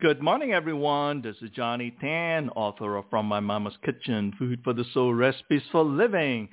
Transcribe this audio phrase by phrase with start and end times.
[0.00, 1.22] Good morning, everyone.
[1.22, 5.62] This is Johnny Tan, author of From My Mama's Kitchen, Food for the Soul, Recipes
[5.72, 6.48] for Living.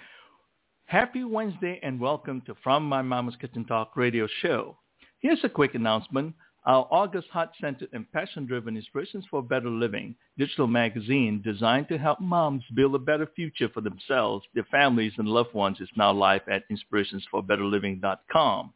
[0.85, 4.79] Happy Wednesday and welcome to From My Mama's Kitchen Talk radio show.
[5.19, 6.33] Here's a quick announcement.
[6.65, 12.63] Our August heart-centered and passion-driven Inspirations for Better Living digital magazine designed to help moms
[12.73, 16.63] build a better future for themselves, their families, and loved ones is now live at
[16.71, 18.73] inspirationsforbetterliving.com.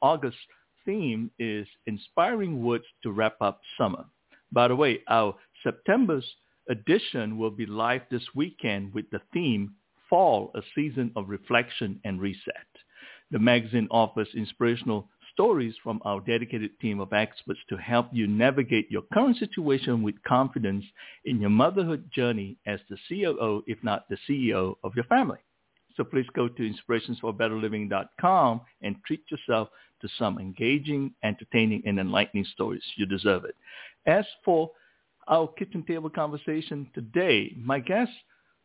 [0.00, 0.38] August
[0.86, 4.06] theme is Inspiring Words to Wrap Up Summer.
[4.52, 6.24] By the way, our September's
[6.70, 9.74] edition will be live this weekend with the theme
[10.08, 12.68] Fall, a Season of Reflection and Reset.
[13.32, 18.88] The magazine offers inspirational stories from our dedicated team of experts to help you navigate
[18.88, 20.84] your current situation with confidence
[21.24, 25.38] in your motherhood journey as the COO, if not the CEO of your family.
[25.96, 29.68] So please go to inspirationsforbetterliving.com and treat yourself
[30.00, 32.82] to some engaging, entertaining, and enlightening stories.
[32.96, 33.54] You deserve it.
[34.06, 34.70] As for
[35.28, 38.12] our kitchen table conversation today, my guest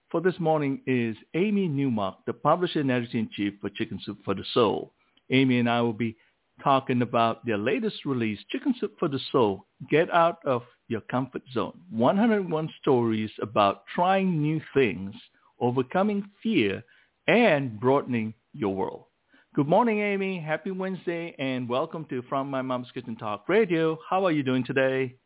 [0.09, 4.44] for this morning is Amy Newmark, the publisher and editor-in-chief for Chicken Soup for the
[4.54, 4.94] Soul.
[5.30, 6.18] Amy and I will be
[6.64, 11.42] talking about their latest release, Chicken Soup for the Soul, Get Out of Your Comfort
[11.54, 11.80] Zone.
[11.90, 15.16] 101 stories about trying new things,
[15.59, 16.84] overcoming fear,
[17.28, 19.06] and broadening your world.
[19.53, 20.39] Good morning, Amy.
[20.39, 23.99] Happy Wednesday, and welcome to From My Mom's Kitchen Talk Radio.
[24.09, 25.17] How are you doing today?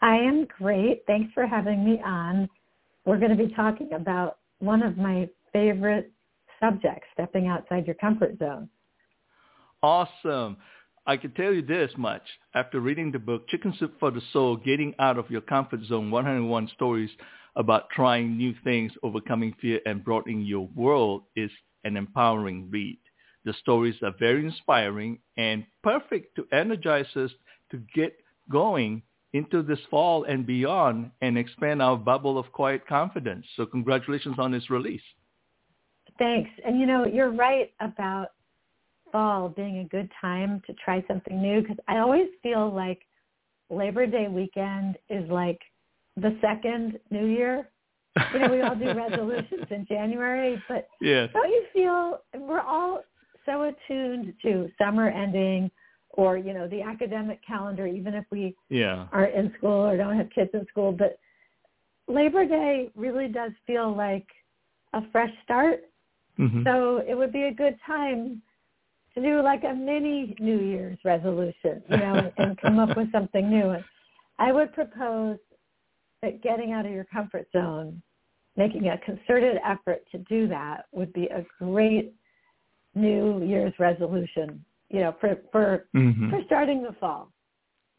[0.00, 1.02] I am great.
[1.08, 2.48] Thanks for having me on.
[3.04, 6.12] We're going to be talking about one of my favorite
[6.60, 8.68] subjects, stepping outside your comfort zone.
[9.82, 10.58] Awesome.
[11.04, 12.22] I can tell you this much.
[12.54, 16.12] After reading the book, Chicken Soup for the Soul, Getting Out of Your Comfort Zone,
[16.12, 17.10] 101 Stories
[17.56, 21.50] About Trying New Things, Overcoming Fear, and Broadening Your World is
[21.84, 22.98] an empowering read.
[23.44, 27.30] The stories are very inspiring and perfect to energize us
[27.70, 28.16] to get
[28.50, 33.46] going into this fall and beyond and expand our bubble of quiet confidence.
[33.56, 35.02] So congratulations on this release.
[36.18, 36.50] Thanks.
[36.66, 38.28] And you know, you're right about
[39.12, 43.00] fall being a good time to try something new because I always feel like
[43.70, 45.60] Labor Day weekend is like
[46.16, 47.68] the second New Year
[48.32, 51.26] you know, we all do resolutions in January, but yeah.
[51.32, 53.02] don't you feel we're all
[53.46, 55.70] so attuned to summer ending
[56.10, 59.06] or, you know, the academic calendar, even if we yeah.
[59.12, 60.92] aren't in school or don't have kids in school.
[60.92, 61.18] But
[62.08, 64.26] Labor Day really does feel like
[64.92, 65.84] a fresh start.
[66.38, 66.64] Mm-hmm.
[66.64, 68.42] So it would be a good time
[69.14, 73.10] to do like a mini New Year's resolution, you know, and, and come up with
[73.12, 73.70] something new.
[73.70, 73.84] And
[74.38, 75.38] I would propose
[76.22, 78.02] that getting out of your comfort zone,
[78.56, 82.14] making a concerted effort to do that would be a great
[82.94, 86.30] New Year's resolution, you know, for for mm-hmm.
[86.30, 87.30] for starting the fall.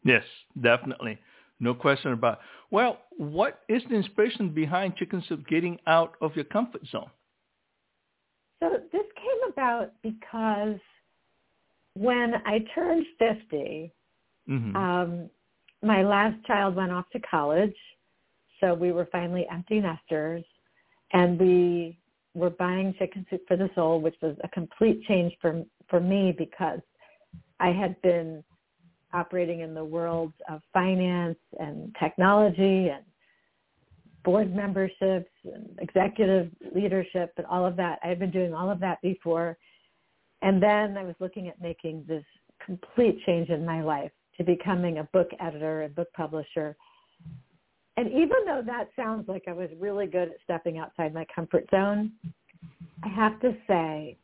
[0.04, 0.24] Yes,
[0.60, 1.18] definitely.
[1.60, 2.34] No question about.
[2.34, 2.38] It.
[2.70, 7.10] Well, what is the inspiration behind chicken soup getting out of your comfort zone?
[8.60, 10.78] So this came about because
[11.94, 13.92] when I turned 50,
[14.48, 14.76] mm-hmm.
[14.76, 15.30] um,
[15.82, 17.74] my last child went off to college,
[18.62, 20.44] so we were finally empty nesters
[21.12, 21.98] and we
[22.34, 26.34] were buying chicken soup for the soul, which was a complete change for, for me
[26.36, 26.80] because
[27.60, 28.42] I had been
[29.12, 33.04] operating in the world of finance and technology and
[34.24, 37.98] board memberships and executive leadership and all of that.
[38.02, 39.58] I had been doing all of that before.
[40.40, 42.24] And then I was looking at making this
[42.64, 46.76] complete change in my life to becoming a book editor and book publisher
[47.96, 51.66] and even though that sounds like I was really good at stepping outside my comfort
[51.70, 52.12] zone,
[53.02, 54.16] I have to say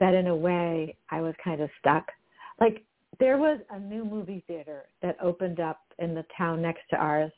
[0.00, 2.06] that in a way I was kind of stuck.
[2.60, 2.82] Like
[3.20, 7.32] there was a new movie theater that opened up in the town next to ours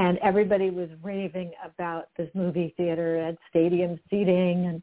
[0.00, 3.18] and everybody was raving about this movie theater.
[3.18, 4.82] At stadium seating and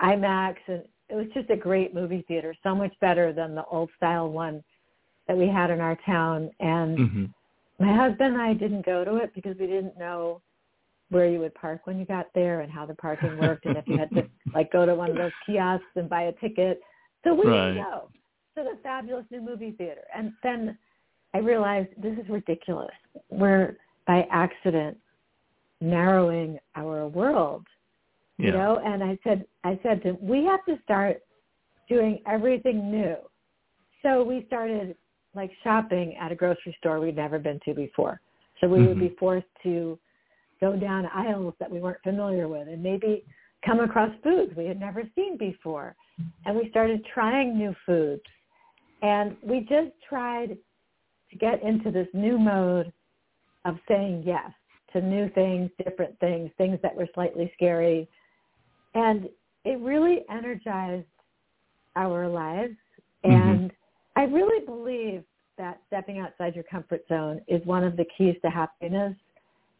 [0.00, 3.88] IMAX and it was just a great movie theater, so much better than the old
[3.96, 4.62] style one
[5.26, 6.50] that we had in our town.
[6.60, 7.24] And mm-hmm
[7.78, 10.42] my husband and I didn't go to it because we didn't know
[11.10, 13.86] where you would park when you got there and how the parking worked and if
[13.86, 16.80] you had to like go to one of those kiosks and buy a ticket.
[17.24, 17.68] So we right.
[17.68, 18.08] didn't go
[18.56, 20.02] to the fabulous new movie theater.
[20.14, 20.76] And then
[21.34, 22.90] I realized this is ridiculous.
[23.30, 23.76] We're
[24.06, 24.96] by accident
[25.80, 27.66] narrowing our world.
[28.38, 28.46] Yeah.
[28.46, 31.22] You know, and I said I said to him, we have to start
[31.88, 33.16] doing everything new.
[34.02, 34.94] So we started
[35.38, 38.20] like shopping at a grocery store we'd never been to before.
[38.60, 38.88] So we mm-hmm.
[38.88, 39.98] would be forced to
[40.60, 43.24] go down aisles that we weren't familiar with and maybe
[43.64, 45.94] come across foods we had never seen before.
[46.44, 48.22] And we started trying new foods.
[49.02, 50.56] And we just tried
[51.30, 52.92] to get into this new mode
[53.64, 54.50] of saying yes
[54.92, 58.08] to new things, different things, things that were slightly scary.
[58.94, 59.28] And
[59.64, 61.06] it really energized
[61.94, 62.74] our lives.
[63.24, 63.30] Mm-hmm.
[63.30, 63.57] And
[64.18, 65.22] I really believe
[65.58, 69.14] that stepping outside your comfort zone is one of the keys to happiness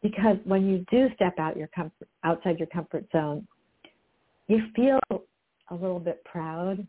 [0.01, 3.49] because when you do step out your comfort, outside your comfort zone,
[4.47, 6.87] you feel a little bit proud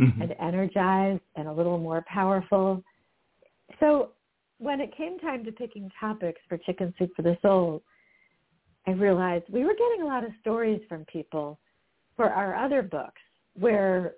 [0.00, 0.22] mm-hmm.
[0.22, 2.82] and energized and a little more powerful.
[3.80, 4.12] So
[4.56, 7.82] when it came time to picking topics for Chicken Soup for the Soul,
[8.86, 11.58] I realized we were getting a lot of stories from people
[12.16, 13.20] for our other books
[13.60, 14.14] where,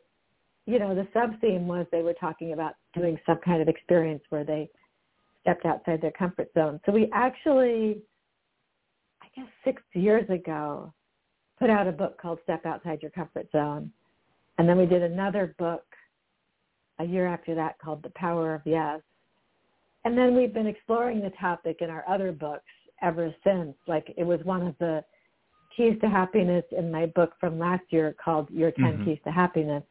[0.70, 4.44] you know, the sub-theme was they were talking about doing some kind of experience where
[4.44, 4.70] they
[5.40, 6.80] stepped outside their comfort zone.
[6.86, 8.02] So we actually,
[9.20, 10.92] I guess six years ago,
[11.58, 13.90] put out a book called Step Outside Your Comfort Zone.
[14.58, 15.84] And then we did another book
[17.00, 19.00] a year after that called The Power of Yes.
[20.04, 22.64] And then we've been exploring the topic in our other books
[23.02, 23.74] ever since.
[23.88, 25.02] Like it was one of the
[25.76, 29.04] keys to happiness in my book from last year called Your 10 mm-hmm.
[29.04, 29.82] Keys to Happiness.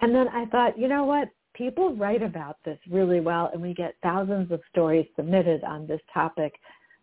[0.00, 1.28] And then I thought, you know what?
[1.54, 6.00] People write about this really well and we get thousands of stories submitted on this
[6.12, 6.54] topic.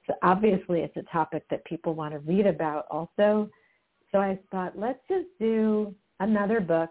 [0.07, 3.49] So obviously it's a topic that people want to read about also.
[4.11, 6.89] So I thought, let's just do another book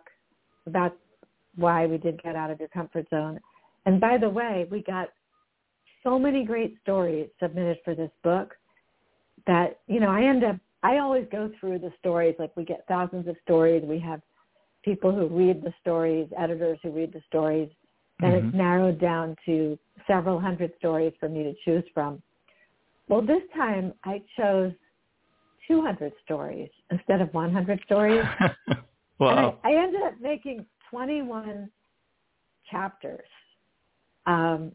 [0.67, 0.97] about
[1.57, 3.41] why we did get out of your comfort zone.
[3.87, 5.09] And by the way, we got
[6.05, 8.55] so many great stories submitted for this book
[9.47, 12.85] that, you know, I end up, I always go through the stories, like we get
[12.87, 13.83] thousands of stories.
[13.85, 14.21] We have
[14.87, 17.69] people who read the stories, editors who read the stories,
[18.21, 18.49] and mm-hmm.
[18.49, 22.23] it's narrowed down to several hundred stories for me to choose from.
[23.09, 24.73] Well, this time I chose
[25.69, 28.25] 200 stories instead of 100 stories.
[29.19, 29.59] wow.
[29.65, 31.69] And I, I ended up making 21
[32.71, 33.27] chapters.
[34.27, 34.73] Um,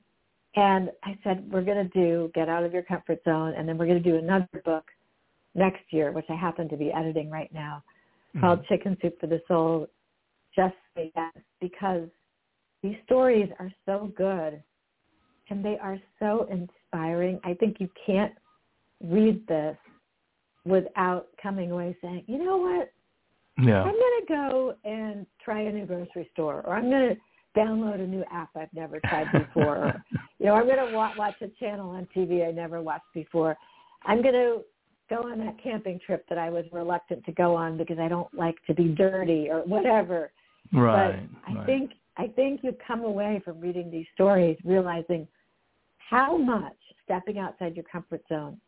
[0.57, 3.78] and I said, we're going to do Get Out of Your Comfort Zone, and then
[3.78, 4.84] we're going to do another book
[5.56, 7.84] next year, which I happen to be editing right now,
[8.30, 8.42] mm-hmm.
[8.42, 9.88] called Chicken Soup for the Soul,
[10.56, 12.07] Just Say Yes, because
[12.83, 14.62] these stories are so good
[15.50, 17.39] and they are so inspiring.
[17.44, 18.33] I think you can't
[19.03, 19.77] read this
[20.65, 22.92] without coming away saying, you know what?
[23.57, 23.81] Yeah.
[23.83, 27.95] I'm going to go and try a new grocery store, or I'm going to download
[27.95, 29.77] a new app I've never tried before.
[29.77, 30.04] or,
[30.39, 33.57] you know, I'm going to wa- watch a channel on TV I never watched before.
[34.06, 34.62] I'm going to
[35.09, 38.33] go on that camping trip that I was reluctant to go on because I don't
[38.33, 40.31] like to be dirty or whatever.
[40.73, 41.27] Right.
[41.45, 41.65] But I right.
[41.65, 45.27] think I think you come away from reading these stories realizing
[45.97, 48.59] how much stepping outside your comfort zone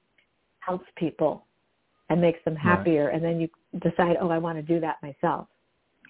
[0.60, 1.46] helps people
[2.10, 3.16] and makes them happier right.
[3.16, 3.50] and then you
[3.82, 5.48] decide oh i want to do that myself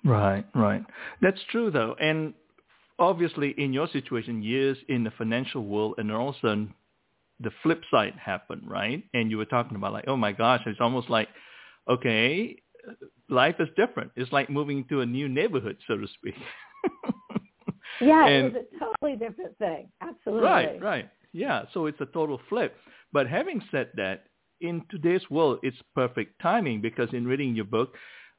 [0.04, 0.84] right right
[1.22, 2.34] that's true though and
[3.00, 6.68] obviously in your situation years in the financial world and also
[7.40, 10.80] the flip side happened right and you were talking about like oh my gosh it's
[10.82, 11.28] almost like
[11.90, 12.56] okay
[13.30, 14.12] life is different.
[14.16, 16.36] It's like moving to a new neighborhood so to speak.
[18.02, 19.88] Yeah and, it was a totally different thing.
[20.02, 20.48] Absolutely.
[20.48, 21.10] Right right.
[21.32, 22.76] Yeah so it's a total flip.
[23.12, 24.26] But having said that
[24.62, 27.94] in today's world, it's perfect timing because in reading your book,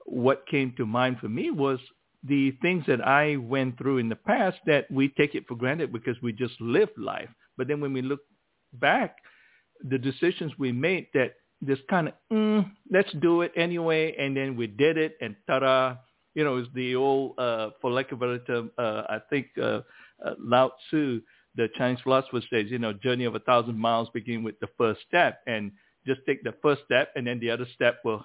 [0.07, 1.78] what came to mind for me was
[2.26, 5.92] the things that I went through in the past that we take it for granted
[5.92, 7.28] because we just live life.
[7.57, 8.21] But then when we look
[8.75, 9.16] back,
[9.83, 11.35] the decisions we made that
[11.66, 15.97] just kind of, mm, let's do it anyway, and then we did it, and ta-da,
[16.35, 19.47] you know, it's the old, uh, for lack of a better term, uh, I think
[19.61, 19.80] uh,
[20.25, 21.21] uh, Lao Tzu,
[21.56, 25.00] the Chinese philosopher says, you know, journey of a thousand miles begin with the first
[25.06, 25.73] step, and
[26.06, 28.25] just take the first step and then the other step will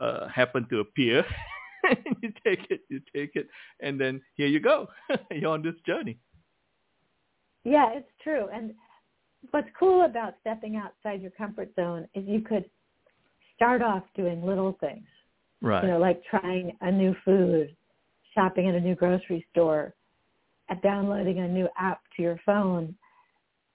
[0.00, 1.24] uh, happen to appear.
[2.22, 3.48] you take it, you take it,
[3.80, 4.88] and then here you go.
[5.30, 6.18] You're on this journey.
[7.64, 8.46] Yeah, it's true.
[8.52, 8.72] And
[9.50, 12.64] what's cool about stepping outside your comfort zone is you could
[13.56, 15.06] start off doing little things.
[15.62, 15.84] Right.
[15.84, 17.74] You know, like trying a new food,
[18.34, 19.94] shopping at a new grocery store,
[20.82, 22.94] downloading a new app to your phone.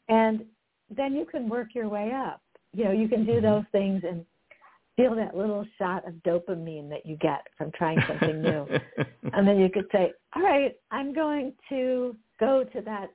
[0.08, 0.46] And
[0.96, 2.42] then you can work your way up
[2.76, 3.46] you know, you can do mm-hmm.
[3.46, 4.26] those things and
[4.98, 8.68] feel that little shot of dopamine that you get from trying something new.
[9.34, 13.08] and then you could say, all right, I'm going to go to that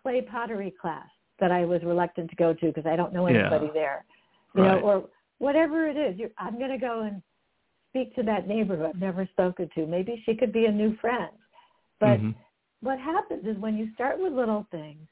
[0.00, 1.08] clay pottery class
[1.40, 3.72] that I was reluctant to go to because I don't know anybody yeah.
[3.72, 4.04] there.
[4.54, 4.80] You right.
[4.80, 5.04] know, or
[5.38, 6.18] whatever it is.
[6.18, 7.22] You're, I'm going to go and
[7.90, 9.86] speak to that neighbor who I've never spoken to.
[9.86, 11.32] Maybe she could be a new friend.
[12.00, 12.30] But mm-hmm.
[12.80, 15.06] what happens is when you start with little things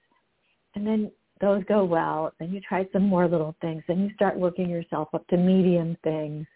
[0.74, 4.38] and then those go well, then you try some more little things, then you start
[4.38, 6.46] working yourself up to medium things.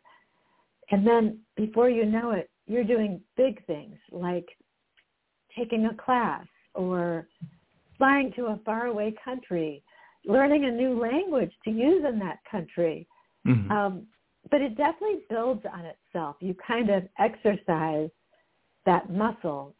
[0.91, 4.47] And then before you know it, you're doing big things like
[5.57, 7.27] taking a class or
[7.99, 9.83] flying to a faraway country,
[10.25, 13.07] learning a new language to use in that country.
[13.47, 13.71] Mm-hmm.
[13.71, 14.07] Um,
[14.51, 16.37] but it definitely builds on itself.
[16.41, 18.09] You kind of exercise
[18.87, 19.75] that muscle.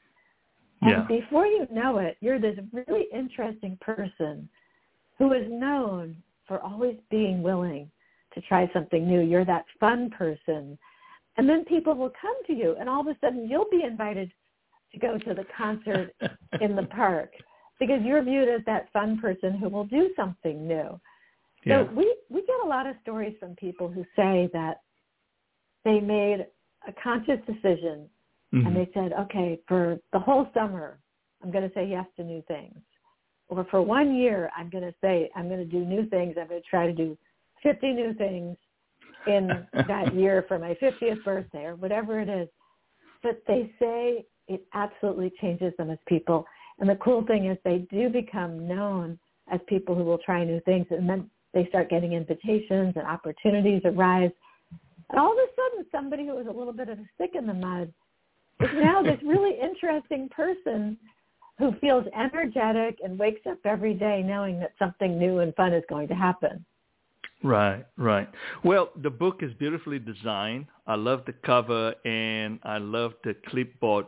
[0.83, 1.07] And yeah.
[1.09, 4.49] before you know it, you're this really interesting person
[5.19, 7.91] who is known for always being willing
[8.35, 9.21] to try something new.
[9.21, 10.79] You're that fun person.
[11.37, 14.31] And then people will come to you and all of a sudden you'll be invited
[14.93, 16.15] to go to the concert
[16.61, 17.33] in the park
[17.79, 21.01] because you're viewed as that fun person who will do something new.
[21.65, 21.85] Yeah.
[21.85, 24.81] So we, we get a lot of stories from people who say that
[25.85, 26.47] they made
[26.87, 28.09] a conscious decision
[28.55, 28.67] mm-hmm.
[28.67, 30.99] and they said, okay, for the whole summer,
[31.43, 32.79] I'm going to say yes to new things.
[33.49, 36.37] Or for one year, I'm going to say, I'm going to do new things.
[36.39, 37.17] I'm going to try to do
[37.63, 38.57] 50 new things
[39.27, 39.49] in
[39.89, 42.49] that year for my 50th birthday or whatever it is.
[43.23, 46.47] But they say it absolutely changes them as people.
[46.79, 49.19] And the cool thing is they do become known
[49.51, 50.87] as people who will try new things.
[50.91, 54.31] And then they start getting invitations and opportunities arise.
[55.11, 57.47] And all of a sudden, somebody who was a little bit of a stick in
[57.47, 57.93] the mud
[58.61, 60.97] is now this really interesting person
[61.59, 65.83] who feels energetic and wakes up every day knowing that something new and fun is
[65.89, 66.65] going to happen.
[67.43, 68.29] Right, right.
[68.65, 70.67] Well, the book is beautifully designed.
[70.87, 74.07] I love the cover and I love the clipboard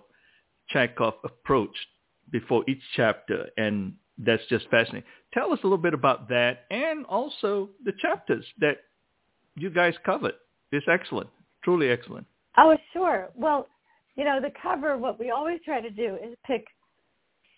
[0.73, 1.77] checkoff approach
[2.31, 5.09] before each chapter, and that's just fascinating.
[5.33, 8.79] Tell us a little bit about that and also the chapters that
[9.57, 10.35] you guys covered.
[10.73, 11.29] It's excellent,
[11.65, 12.27] truly excellent.
[12.57, 13.29] Oh, sure.
[13.35, 13.67] Well,
[14.17, 16.67] you know, the cover, what we always try to do is pick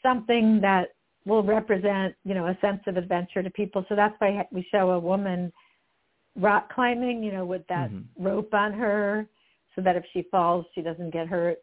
[0.03, 3.85] something that will represent, you know, a sense of adventure to people.
[3.89, 5.53] So that's why we show a woman
[6.37, 8.25] rock climbing, you know, with that mm-hmm.
[8.25, 9.27] rope on her
[9.75, 11.59] so that if she falls, she doesn't get hurt.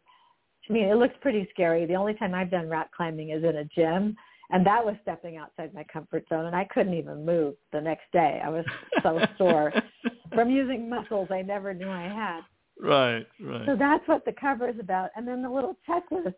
[0.70, 1.84] I mean, it looks pretty scary.
[1.84, 4.16] The only time I've done rock climbing is in a gym,
[4.50, 8.04] and that was stepping outside my comfort zone, and I couldn't even move the next
[8.12, 8.40] day.
[8.44, 8.64] I was
[9.02, 9.72] so sore
[10.34, 12.40] from using muscles I never knew I had.
[12.80, 13.66] Right, right.
[13.66, 15.10] So that's what the cover is about.
[15.16, 16.34] And then the little checklist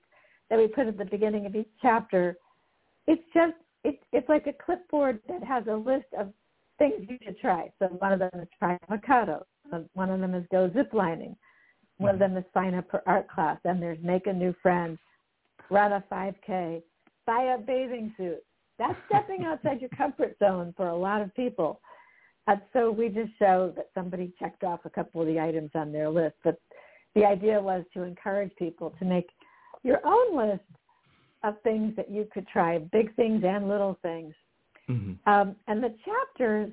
[0.48, 2.36] that we put at the beginning of each chapter,
[3.06, 6.32] it's just, it, it's like a clipboard that has a list of
[6.78, 7.70] things you should try.
[7.78, 9.44] So one of them is try avocado.
[9.92, 11.36] One of them is go zip lining.
[12.02, 13.58] One of them is sign up for art class.
[13.64, 14.98] Then there's make a new friend,
[15.70, 16.82] run a 5K,
[17.26, 18.42] buy a bathing suit.
[18.78, 21.80] That's stepping outside your comfort zone for a lot of people.
[22.46, 25.92] And so we just show that somebody checked off a couple of the items on
[25.92, 26.34] their list.
[26.42, 26.60] But
[27.14, 29.28] the idea was to encourage people to make
[29.82, 30.64] your own list
[31.44, 34.34] of things that you could try, big things and little things.
[34.88, 35.30] Mm-hmm.
[35.30, 36.70] Um, and the chapters,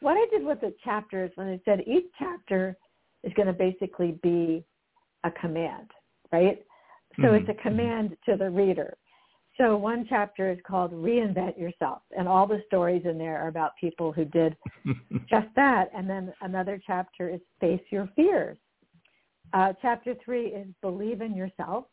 [0.00, 2.76] what I did with the chapters when I said each chapter
[3.24, 4.64] is going to basically be
[5.24, 5.90] a command,
[6.32, 6.58] right?
[7.16, 7.34] So mm-hmm.
[7.36, 8.96] it's a command to the reader.
[9.56, 13.72] So one chapter is called Reinvent Yourself, and all the stories in there are about
[13.80, 14.56] people who did
[15.28, 15.90] just that.
[15.94, 18.56] And then another chapter is Face Your Fears.
[19.52, 21.86] Uh, chapter three is Believe in Yourself.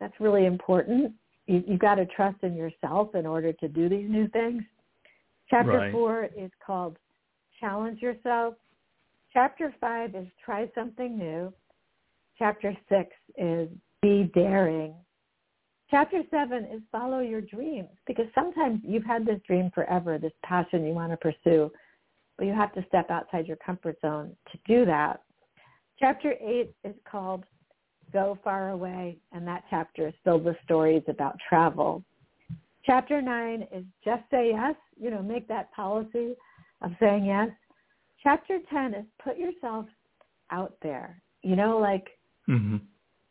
[0.00, 1.12] That's really important.
[1.46, 4.64] You, you've got to trust in yourself in order to do these new things.
[5.48, 5.92] Chapter right.
[5.92, 6.96] four is called
[7.60, 8.54] Challenge Yourself.
[9.34, 11.52] Chapter five is Try Something New.
[12.38, 13.68] Chapter six is
[14.00, 14.94] Be Daring.
[15.90, 20.86] Chapter seven is follow your dreams because sometimes you've had this dream forever, this passion
[20.86, 21.68] you want to pursue,
[22.38, 25.20] but you have to step outside your comfort zone to do that.
[25.98, 27.42] Chapter eight is called
[28.12, 32.04] Go Far Away, and that chapter is filled with stories about travel.
[32.86, 36.34] Chapter nine is just say yes, you know, make that policy
[36.82, 37.48] of saying yes.
[38.24, 39.86] Chapter 10 is put yourself
[40.50, 42.08] out there, you know, like
[42.48, 42.76] mm-hmm.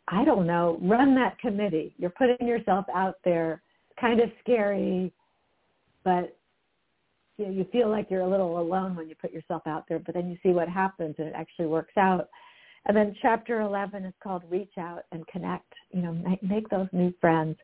[0.08, 1.94] I don't know, run that committee.
[1.98, 3.62] You're putting yourself out there,
[4.00, 5.12] kind of scary,
[6.04, 6.38] but
[7.38, 10.00] you, know, you feel like you're a little alone when you put yourself out there,
[10.00, 12.30] but then you see what happens and it actually works out.
[12.86, 15.72] And then chapter 11 is called Reach Out and Connect.
[15.92, 17.56] You know, make, make those new friends,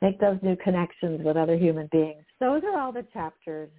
[0.00, 2.24] make those new connections with other human beings.
[2.40, 3.70] Those are all the chapters.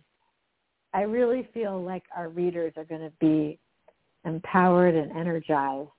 [0.95, 3.59] I really feel like our readers are going to be
[4.23, 5.89] empowered and energized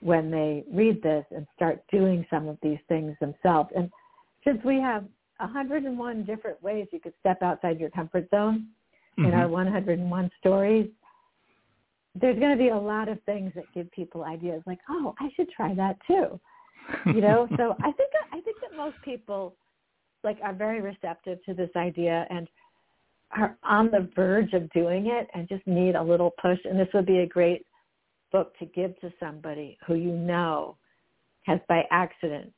[0.00, 3.70] when they read this and start doing some of these things themselves.
[3.74, 3.90] And
[4.44, 5.04] since we have
[5.38, 8.66] 101 different ways you could step outside your comfort zone
[9.18, 9.28] mm-hmm.
[9.28, 10.90] in our 101 stories,
[12.14, 15.30] there's going to be a lot of things that give people ideas like, oh, I
[15.34, 16.38] should try that too.
[17.06, 19.54] You know, so I think I think that most people
[20.22, 22.46] like are very receptive to this idea and
[23.36, 26.58] are on the verge of doing it and just need a little push.
[26.64, 27.66] And this would be a great
[28.30, 30.76] book to give to somebody who you know
[31.42, 32.52] has by accident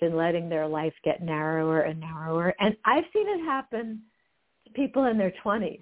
[0.00, 2.54] been letting their life get narrower and narrower.
[2.60, 4.02] And I've seen it happen
[4.66, 5.80] to people in their 20s.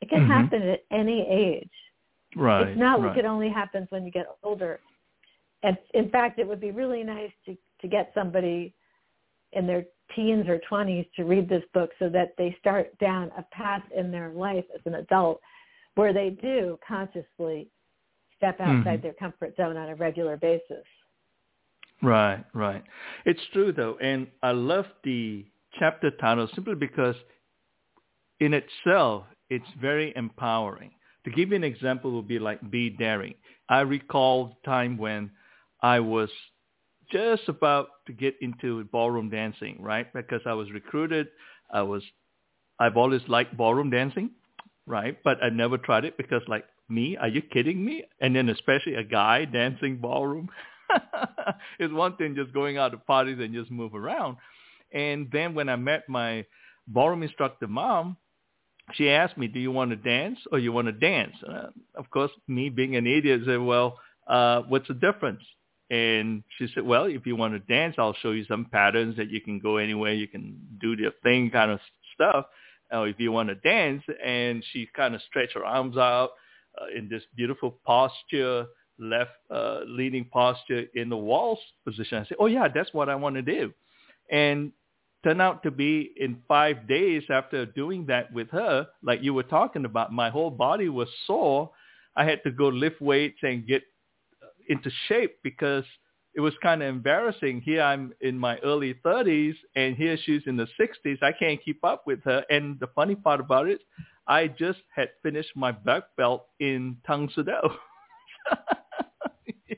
[0.00, 0.30] It can mm-hmm.
[0.30, 1.70] happen at any age.
[2.36, 2.68] Right.
[2.68, 3.08] It's not right.
[3.08, 4.80] like it only happens when you get older.
[5.62, 8.74] And in fact, it would be really nice to to get somebody
[9.52, 13.42] in their teens or 20s to read this book so that they start down a
[13.54, 15.40] path in their life as an adult
[15.94, 17.68] where they do consciously
[18.36, 19.02] step outside mm-hmm.
[19.02, 20.84] their comfort zone on a regular basis.
[22.02, 22.82] Right, right.
[23.26, 25.44] It's true though, and I love the
[25.78, 27.14] chapter title simply because
[28.40, 30.92] in itself it's very empowering.
[31.24, 33.34] To give you an example would be like be daring.
[33.68, 35.30] I recall the time when
[35.82, 36.30] I was
[37.10, 40.12] just about to get into ballroom dancing, right?
[40.12, 41.28] Because I was recruited.
[41.72, 42.02] I was,
[42.78, 44.30] I've always liked ballroom dancing,
[44.86, 45.18] right?
[45.22, 48.04] But I never tried it because like me, are you kidding me?
[48.20, 50.48] And then especially a guy dancing ballroom.
[51.78, 54.36] it's one thing just going out to parties and just move around.
[54.92, 56.44] And then when I met my
[56.88, 58.16] ballroom instructor mom,
[58.94, 61.36] she asked me, do you want to dance or you want to dance?
[61.46, 65.42] Uh, of course, me being an idiot I said, well, uh, what's the difference?
[65.90, 69.30] And she said, well, if you want to dance, I'll show you some patterns that
[69.30, 70.12] you can go anywhere.
[70.12, 71.80] You can do the thing kind of
[72.14, 72.46] stuff.
[72.92, 76.30] Or if you want to dance, and she kind of stretched her arms out
[76.80, 78.66] uh, in this beautiful posture,
[78.98, 82.18] left uh, leaning posture in the waltz position.
[82.18, 83.72] I said, oh yeah, that's what I want to do.
[84.30, 84.72] And
[85.24, 89.42] turned out to be in five days after doing that with her, like you were
[89.42, 91.70] talking about, my whole body was sore.
[92.16, 93.82] I had to go lift weights and get
[94.70, 95.84] into shape because
[96.34, 97.60] it was kind of embarrassing.
[97.60, 101.22] Here I'm in my early 30s and here she's in the 60s.
[101.22, 102.44] I can't keep up with her.
[102.48, 103.80] And the funny part about it,
[104.28, 107.52] I just had finished my black belt in Tang Soo Do.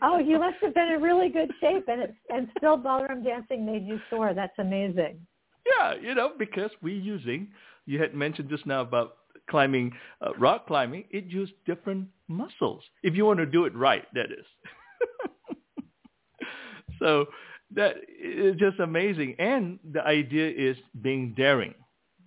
[0.03, 3.65] oh, you must have been in really good shape and it's, and still ballroom dancing
[3.65, 4.35] made you sore.
[4.35, 5.27] That's amazing.
[5.67, 7.49] Yeah, you know, because we're using,
[7.87, 9.17] you had mentioned just now about
[9.49, 12.83] climbing, uh, rock climbing, it used different muscles.
[13.03, 14.45] If you want to do it right, that is.
[16.99, 17.27] so
[17.75, 19.35] that is just amazing.
[19.39, 21.75] And the idea is being daring.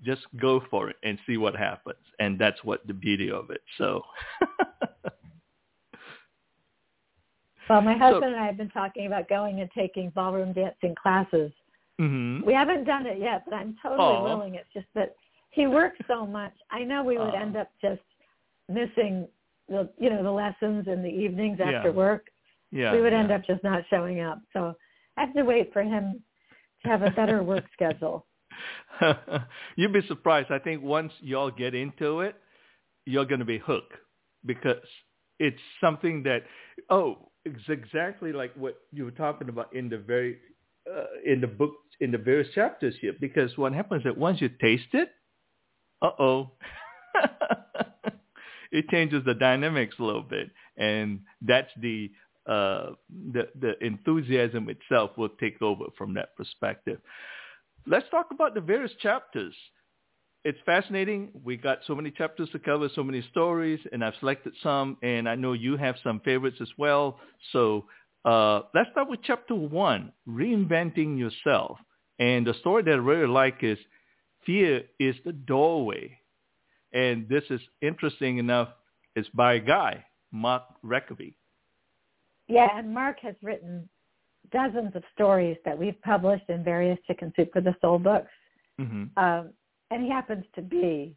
[0.04, 1.98] Just go for it and see what happens.
[2.20, 3.62] And that's what the beauty of it.
[3.78, 4.04] So.
[7.70, 10.96] well, my husband so, and I have been talking about going and taking ballroom dancing
[11.02, 11.52] classes.
[12.00, 12.46] Mm-hmm.
[12.46, 14.24] We haven't done it yet, but I'm totally Aww.
[14.24, 14.56] willing.
[14.56, 15.16] It's just that
[15.52, 16.54] he works so much.
[16.70, 18.02] I know we would end up just
[18.70, 19.28] missing
[19.70, 21.96] the you know the lessons in the evenings after yeah.
[21.96, 22.28] work.
[22.76, 23.20] Yeah, we would yeah.
[23.20, 24.42] end up just not showing up.
[24.52, 24.76] So
[25.16, 26.22] I have to wait for him
[26.84, 28.28] to have a better work schedule.
[29.78, 30.52] You'd be surprised.
[30.52, 32.36] I think once y'all get into it,
[33.06, 33.94] you're going to be hooked
[34.46, 34.84] because
[35.40, 36.44] it's something that
[36.90, 40.38] oh, it's exactly like what you were talking about in the very
[40.94, 43.14] uh, in the book in the various chapters here.
[43.20, 45.10] Because what happens is that once you taste it,
[46.02, 46.52] uh oh.
[48.72, 52.12] it changes the dynamics a little bit, and that's the
[52.48, 52.92] uh,
[53.32, 57.00] the the enthusiasm itself will take over from that perspective.
[57.88, 59.54] Let's talk about the various chapters.
[60.44, 61.32] It's fascinating.
[61.44, 65.28] We got so many chapters to cover, so many stories, and I've selected some, and
[65.28, 67.20] I know you have some favorites as well.
[67.52, 67.86] So
[68.26, 71.80] uh, let's start with chapter one, reinventing yourself.
[72.20, 73.80] And the story that I really like is
[74.46, 76.20] fear is the doorway
[76.96, 78.70] and this is interesting enough.
[79.16, 81.36] It's by a guy, Mark Rickerby.
[82.48, 83.88] Yeah, and Mark has written
[84.52, 88.32] dozens of stories that we've published in various Chicken Soup for the Soul books.
[88.80, 89.18] Mm-hmm.
[89.18, 89.50] Um,
[89.92, 91.16] and he happens to be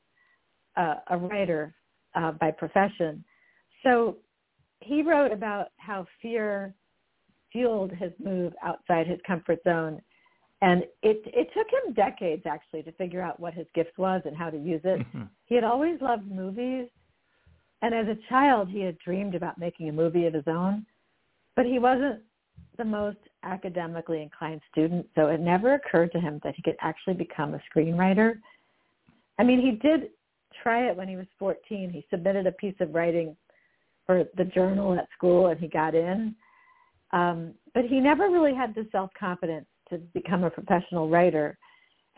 [0.76, 1.74] uh, a writer
[2.14, 3.24] uh, by profession.
[3.82, 4.16] So
[4.80, 6.74] he wrote about how fear
[7.52, 10.00] fueled his move outside his comfort zone
[10.60, 14.36] and it it took him decades actually to figure out what his gift was and
[14.36, 15.00] how to use it.
[15.00, 15.22] Mm-hmm.
[15.46, 16.88] He had always loved movies,
[17.82, 20.84] and as a child he had dreamed about making a movie of his own,
[21.58, 22.20] but he wasn't
[22.76, 27.14] the most academically inclined student, so it never occurred to him that he could actually
[27.14, 28.34] become a screenwriter.
[29.40, 30.10] I mean, he did
[30.62, 31.90] try it when he was 14.
[31.90, 33.36] He submitted a piece of writing
[34.06, 36.36] for the journal at school and he got in.
[37.12, 41.58] Um, but he never really had the self-confidence to become a professional writer.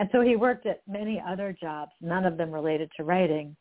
[0.01, 3.57] And so he worked at many other jobs, none of them related to writing.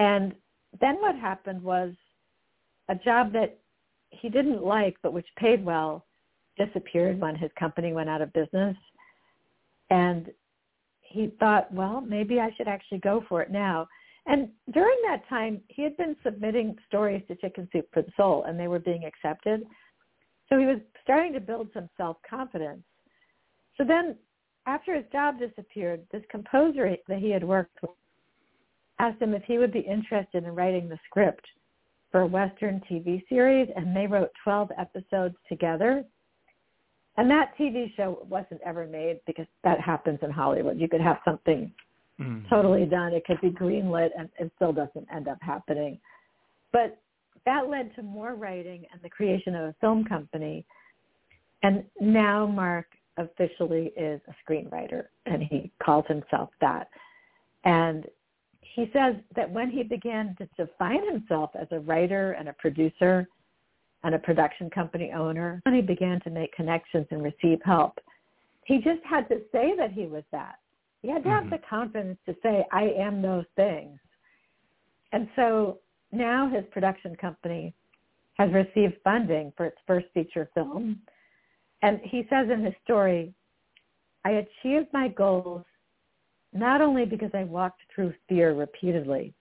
[0.00, 0.34] And
[0.80, 1.92] then what happened was
[2.88, 3.61] a job that
[4.12, 6.06] he didn't like but which paid well
[6.56, 8.76] disappeared when his company went out of business.
[9.90, 10.30] And
[11.00, 13.86] he thought, well, maybe I should actually go for it now.
[14.26, 18.44] And during that time, he had been submitting stories to Chicken Soup for the Soul,
[18.44, 19.64] and they were being accepted.
[20.48, 22.82] So he was starting to build some self-confidence.
[23.76, 24.16] So then
[24.66, 27.90] after his job disappeared, this composer that he had worked with
[28.98, 31.44] asked him if he would be interested in writing the script
[32.12, 36.04] for a Western TV series, and they wrote 12 episodes together.
[37.16, 40.78] And that TV show wasn't ever made because that happens in Hollywood.
[40.78, 41.72] You could have something
[42.20, 42.48] mm.
[42.48, 43.12] totally done.
[43.12, 45.98] It could be greenlit and it still doesn't end up happening.
[46.72, 46.98] But
[47.44, 50.64] that led to more writing and the creation of a film company.
[51.62, 52.86] And now Mark
[53.18, 56.88] officially is a screenwriter and he calls himself that.
[57.64, 58.06] And
[58.74, 63.28] he says that when he began to define himself as a writer and a producer
[64.02, 67.98] and a production company owner, when he began to make connections and receive help,
[68.64, 70.56] he just had to say that he was that.
[71.02, 71.50] He had to have mm-hmm.
[71.50, 73.98] the confidence to say, I am those things.
[75.12, 75.78] And so
[76.10, 77.74] now his production company
[78.34, 81.00] has received funding for its first feature film.
[81.82, 83.34] And he says in his story,
[84.24, 85.64] I achieved my goals
[86.52, 89.34] not only because I walked through fear repeatedly,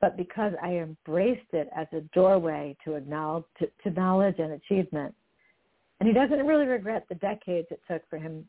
[0.00, 5.14] but because I embraced it as a doorway to, acknowledge, to, to knowledge and achievement.
[5.98, 8.44] And he doesn't really regret the decades it took for him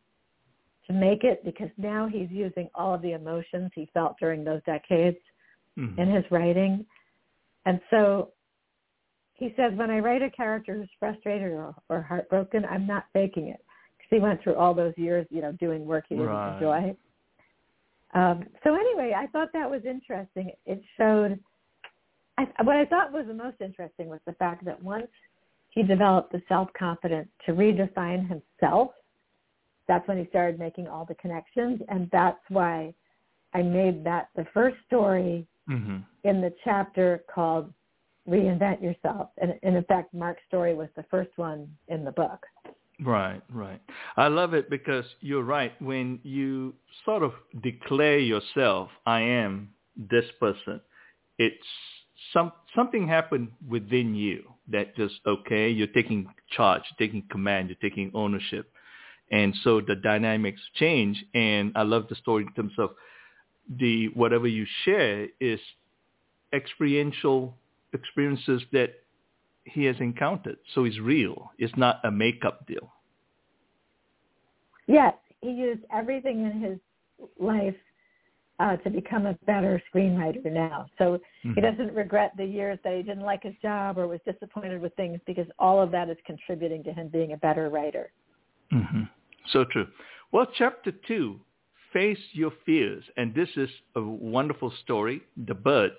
[0.87, 4.61] to make it because now he's using all of the emotions he felt during those
[4.65, 5.17] decades
[5.77, 5.99] mm-hmm.
[5.99, 6.85] in his writing.
[7.65, 8.31] And so
[9.33, 13.47] he says, when I write a character who's frustrated or, or heartbroken, I'm not faking
[13.47, 13.63] it
[13.97, 16.55] because he went through all those years, you know, doing work he didn't right.
[16.55, 16.95] enjoy.
[18.13, 20.51] Um, so anyway, I thought that was interesting.
[20.65, 21.39] It showed
[22.37, 25.07] I, what I thought was the most interesting was the fact that once
[25.69, 28.91] he developed the self-confidence to redefine himself,
[29.87, 32.93] that's when he started making all the connections, and that's why
[33.53, 35.97] I made that the first story mm-hmm.
[36.23, 37.73] in the chapter called
[38.27, 42.45] "Reinvent Yourself," and, and in fact, Mark's story was the first one in the book.
[43.03, 43.81] Right, right.
[44.15, 45.79] I love it because you're right.
[45.81, 46.73] When you
[47.05, 50.81] sort of declare yourself, I am this person,
[51.37, 51.65] it's
[52.33, 57.89] some something happened within you that just okay, you're taking charge, you're taking command, you're
[57.89, 58.71] taking ownership.
[59.31, 62.91] And so the dynamics change and I love the story in terms of
[63.69, 65.59] the whatever you share is
[66.53, 67.55] experiential
[67.93, 68.91] experiences that
[69.67, 70.57] he has encountered.
[70.73, 71.51] So it's real.
[71.57, 72.91] It's not a makeup deal.
[74.87, 76.79] Yes, he used everything in his
[77.39, 77.75] life
[78.59, 80.87] uh, to become a better screenwriter now.
[80.97, 81.53] So mm-hmm.
[81.53, 84.95] he doesn't regret the years that he didn't like his job or was disappointed with
[84.95, 88.11] things because all of that is contributing to him being a better writer.
[88.73, 89.03] Mm-hmm.
[89.51, 89.87] So true.
[90.31, 91.39] Well, chapter two,
[91.93, 93.03] Face Your Fears.
[93.15, 95.95] And this is a wonderful story, The Birds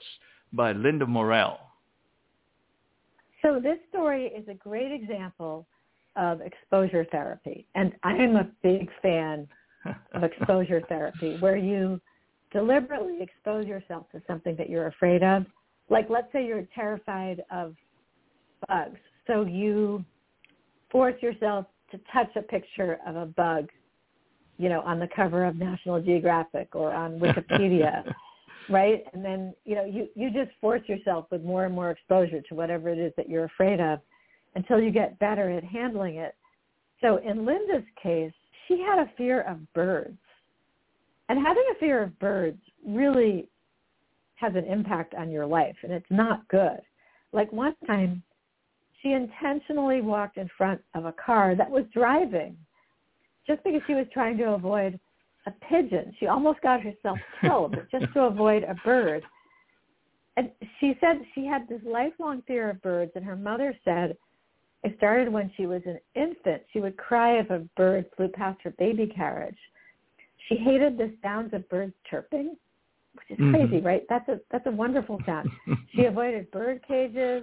[0.52, 1.58] by Linda Morel.
[3.42, 5.66] So this story is a great example
[6.16, 7.66] of exposure therapy.
[7.74, 9.46] And I am a big fan
[10.14, 12.00] of exposure therapy where you
[12.52, 15.44] deliberately expose yourself to something that you're afraid of.
[15.90, 17.74] Like let's say you're terrified of
[18.66, 18.98] bugs.
[19.26, 20.04] So you
[20.90, 23.68] force yourself to touch a picture of a bug,
[24.58, 28.02] you know, on the cover of National Geographic or on Wikipedia
[28.68, 29.04] right?
[29.12, 32.54] And then, you know, you, you just force yourself with more and more exposure to
[32.54, 34.00] whatever it is that you're afraid of
[34.54, 36.34] until you get better at handling it.
[37.00, 38.32] So in Linda's case,
[38.66, 40.18] she had a fear of birds.
[41.28, 43.48] And having a fear of birds really
[44.36, 46.80] has an impact on your life, and it's not good.
[47.32, 48.22] Like one time,
[49.02, 52.56] she intentionally walked in front of a car that was driving
[53.46, 54.98] just because she was trying to avoid
[55.48, 56.14] a pigeon.
[56.20, 59.22] She almost got herself killed just to avoid a bird.
[60.36, 64.16] And she said she had this lifelong fear of birds, and her mother said
[64.84, 66.62] it started when she was an infant.
[66.72, 69.58] She would cry if a bird flew past her baby carriage.
[70.48, 72.56] She hated the sounds of birds chirping,
[73.14, 73.54] which is mm-hmm.
[73.54, 74.04] crazy, right?
[74.08, 75.50] That's a that's a wonderful sound.
[75.94, 77.42] she avoided bird cages,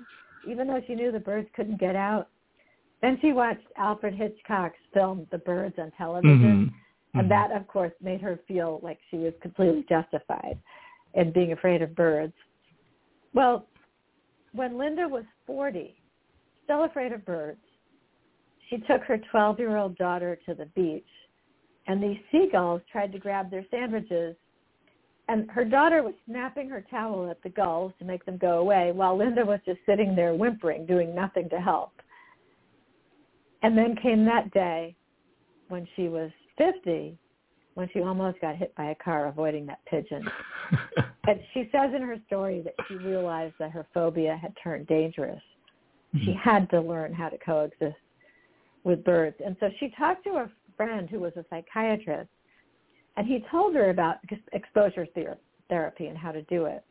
[0.49, 2.29] even though she knew the birds couldn't get out.
[3.01, 6.39] Then she watched Alfred Hitchcock's film The Birds on television.
[6.39, 6.77] Mm-hmm
[7.21, 7.29] mm-hmm.
[7.29, 10.59] that, of course, made her feel like she was completely justified
[11.13, 12.33] in being afraid of birds.
[13.33, 13.67] Well,
[14.53, 15.95] when Linda was 40,
[16.63, 17.59] still afraid of birds,
[18.69, 21.05] she took her 12-year-old daughter to the beach,
[21.87, 24.35] and these seagulls tried to grab their sandwiches,
[25.27, 28.91] and her daughter was snapping her towel at the gulls to make them go away,
[28.91, 31.91] while Linda was just sitting there whimpering, doing nothing to help.
[33.61, 34.95] And then came that day
[35.69, 37.17] when she was 50
[37.75, 40.23] when she almost got hit by a car avoiding that pigeon.
[41.27, 45.41] and she says in her story that she realized that her phobia had turned dangerous.
[46.15, 46.25] Mm-hmm.
[46.25, 47.97] She had to learn how to coexist
[48.83, 49.35] with birds.
[49.45, 52.29] And so she talked to a friend who was a psychiatrist,
[53.17, 54.17] and he told her about
[54.53, 55.07] exposure
[55.69, 56.83] therapy and how to do it.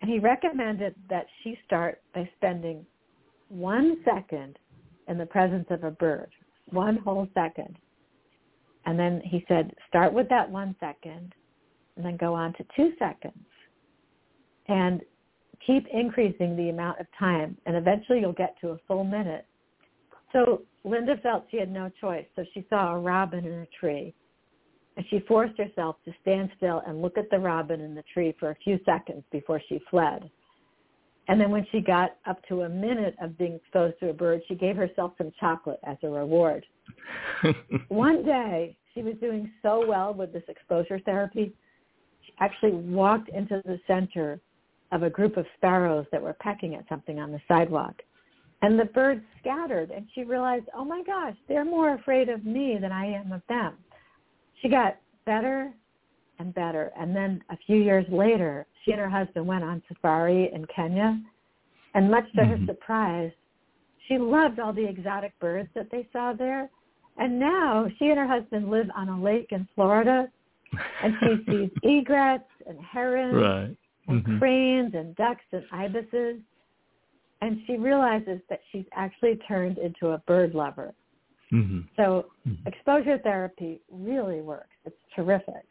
[0.00, 2.86] And he recommended that she start by spending
[3.48, 4.58] one second
[5.08, 6.30] in the presence of a bird,
[6.70, 7.76] one whole second.
[8.86, 11.34] And then he said, start with that one second
[11.96, 13.34] and then go on to two seconds.
[14.68, 15.00] And
[15.66, 19.46] keep increasing the amount of time and eventually you'll get to a full minute.
[20.32, 22.26] So Linda felt she had no choice.
[22.36, 24.14] So she saw a robin in a tree
[24.96, 28.34] and she forced herself to stand still and look at the robin in the tree
[28.38, 30.30] for a few seconds before she fled.
[31.30, 34.42] And then when she got up to a minute of being exposed to a bird,
[34.48, 36.66] she gave herself some chocolate as a reward.
[37.88, 41.52] One day, she was doing so well with this exposure therapy,
[42.26, 44.40] she actually walked into the center
[44.90, 47.94] of a group of sparrows that were pecking at something on the sidewalk.
[48.62, 52.76] And the birds scattered, and she realized, oh my gosh, they're more afraid of me
[52.80, 53.74] than I am of them.
[54.60, 55.72] She got better
[56.40, 56.90] and better.
[56.98, 61.20] And then a few years later, she and her husband went on safari in Kenya.
[61.94, 62.66] And much to mm-hmm.
[62.66, 63.30] her surprise,
[64.08, 66.70] she loved all the exotic birds that they saw there.
[67.18, 70.28] And now she and her husband live on a lake in Florida,
[71.02, 73.76] and she sees egrets and herons right.
[74.08, 74.38] and mm-hmm.
[74.38, 76.36] cranes and ducks and ibises.
[77.42, 80.94] And she realizes that she's actually turned into a bird lover.
[81.52, 81.80] Mm-hmm.
[81.96, 82.66] So mm-hmm.
[82.66, 84.68] exposure therapy really works.
[84.84, 85.66] It's terrific.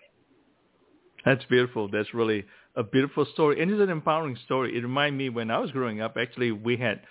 [1.25, 1.89] That's beautiful.
[1.89, 3.61] That's really a beautiful story.
[3.61, 4.77] And it's an empowering story.
[4.77, 7.01] It reminded me when I was growing up, actually, we had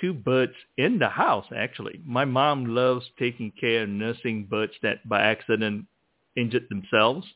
[0.00, 2.00] two birds in the house, actually.
[2.04, 5.86] My mom loves taking care and nursing birds that by accident
[6.36, 7.26] injured themselves.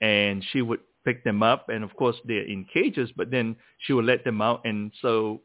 [0.00, 1.68] And she would pick them up.
[1.68, 4.62] And of course, they're in cages, but then she would let them out.
[4.64, 5.42] And so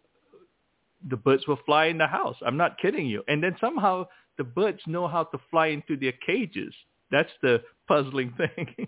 [1.10, 2.38] the birds will fly in the house.
[2.46, 3.24] I'm not kidding you.
[3.28, 6.74] And then somehow the birds know how to fly into their cages.
[7.12, 8.88] That's the puzzling thing.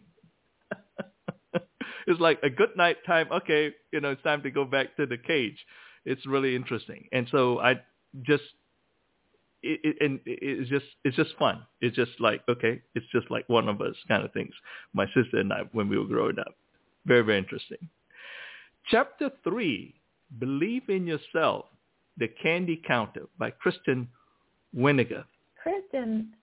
[2.08, 3.28] it's like a good night time.
[3.32, 5.58] Okay, you know, it's time to go back to the cage.
[6.06, 7.08] It's really interesting.
[7.12, 7.76] And so I
[8.24, 8.44] just
[9.62, 11.64] it, it, and it's just it's just fun.
[11.82, 14.54] It's just like okay, it's just like one of us kind of things.
[14.94, 16.56] My sister and I when we were growing up,
[17.06, 17.90] very very interesting.
[18.92, 19.96] Chapter three:
[20.40, 21.66] Believe in yourself.
[22.18, 24.08] The Candy Counter by Kristen
[24.78, 25.24] Winiger.
[25.62, 26.34] Kristen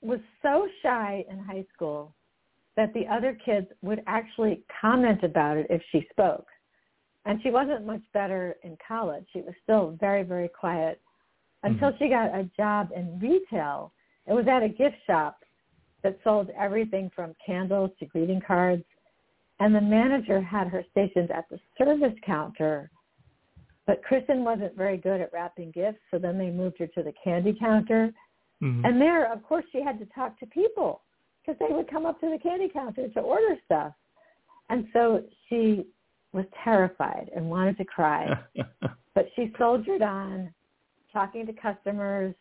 [0.00, 2.14] was so shy in high school
[2.78, 6.46] that the other kids would actually comment about it if she spoke.
[7.24, 9.24] And she wasn't much better in college.
[9.32, 11.00] She was still very, very quiet
[11.64, 12.04] until mm-hmm.
[12.04, 13.92] she got a job in retail.
[14.28, 15.40] It was at a gift shop
[16.04, 18.84] that sold everything from candles to greeting cards.
[19.58, 22.92] And the manager had her stationed at the service counter.
[23.88, 27.12] But Kristen wasn't very good at wrapping gifts, so then they moved her to the
[27.24, 28.12] candy counter.
[28.62, 28.84] Mm-hmm.
[28.84, 31.02] And there, of course, she had to talk to people
[31.48, 33.92] because they would come up to the candy counter to order stuff.
[34.68, 35.86] And so she
[36.32, 38.28] was terrified and wanted to cry.
[39.14, 40.52] but she soldiered on,
[41.10, 42.34] talking to customers.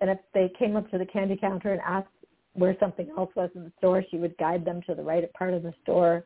[0.00, 2.08] And if they came up to the candy counter and asked
[2.54, 5.52] where something else was in the store, she would guide them to the right part
[5.52, 6.24] of the store.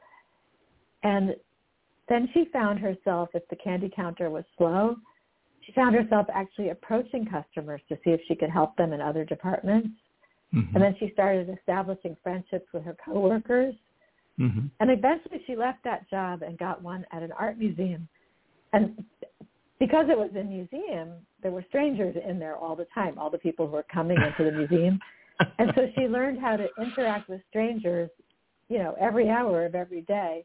[1.03, 1.35] And
[2.09, 4.97] then she found herself, if the candy counter was slow,
[5.63, 9.25] she found herself actually approaching customers to see if she could help them in other
[9.25, 9.89] departments.
[10.57, 10.75] Mm-hmm.
[10.75, 13.75] And then she started establishing friendships with her coworkers.
[14.41, 14.67] Mm-hmm.
[14.81, 18.09] And eventually she left that job and got one at an art museum.
[18.73, 19.05] And
[19.79, 21.11] because it was a museum,
[21.43, 24.51] there were strangers in there all the time, all the people who were coming into
[24.51, 24.99] the museum.
[25.59, 28.11] and so she learned how to interact with strangers,
[28.69, 30.45] you know, every hour of every day.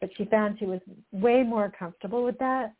[0.00, 0.80] But she found she was
[1.12, 2.74] way more comfortable with that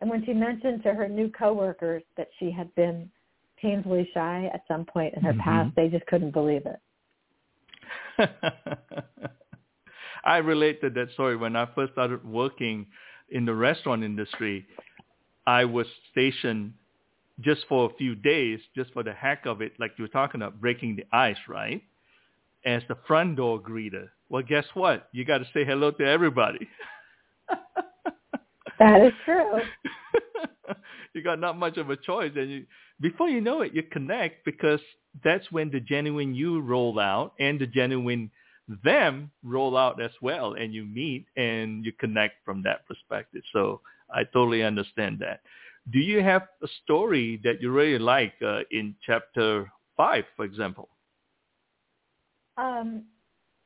[0.00, 3.10] and when she mentioned to her new coworkers that she had been
[3.60, 5.40] painfully shy at some point in her mm-hmm.
[5.40, 6.80] past, they just couldn't believe it.
[10.24, 11.36] I relate to that story.
[11.36, 12.86] When I first started working
[13.30, 14.66] in the restaurant industry,
[15.46, 16.74] I was stationed
[17.40, 20.42] just for a few days, just for the heck of it, like you were talking
[20.42, 21.82] about, breaking the ice, right?
[22.66, 24.08] As the front door greeter.
[24.28, 25.08] Well, guess what?
[25.12, 26.68] You got to say hello to everybody.
[28.78, 29.60] That is true.
[31.14, 32.66] you got not much of a choice, and you,
[33.00, 34.80] before you know it, you connect because
[35.24, 38.30] that's when the genuine you roll out and the genuine
[38.84, 43.42] them roll out as well, and you meet and you connect from that perspective.
[43.52, 43.80] So
[44.14, 45.40] I totally understand that.
[45.90, 50.90] Do you have a story that you really like uh, in chapter five, for example?
[52.58, 53.04] Um,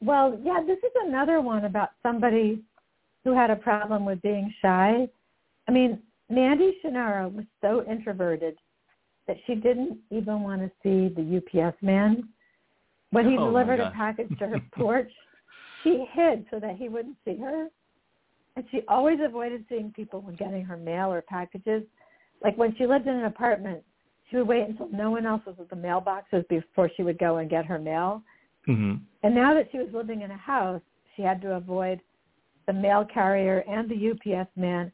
[0.01, 2.63] well, yeah, this is another one about somebody
[3.25, 5.09] who had a problem with being shy.
[5.69, 8.57] I mean, Mandy Shannara was so introverted
[9.27, 12.29] that she didn't even want to see the UPS man.
[13.11, 15.11] When he Oh, delivered a package to her porch,
[15.83, 17.69] she hid so that he wouldn't see her.
[18.57, 21.83] And she always avoided seeing people when getting her mail or packages.
[22.43, 23.83] Like when she lived in an apartment,
[24.31, 27.39] she would wait until no one else was at the mailboxes before she would go
[27.39, 28.23] and get her mail.
[28.67, 30.83] hmm And now that she was living in a house,
[31.17, 32.01] she had to avoid
[32.67, 34.91] the mail carrier and the UPS man.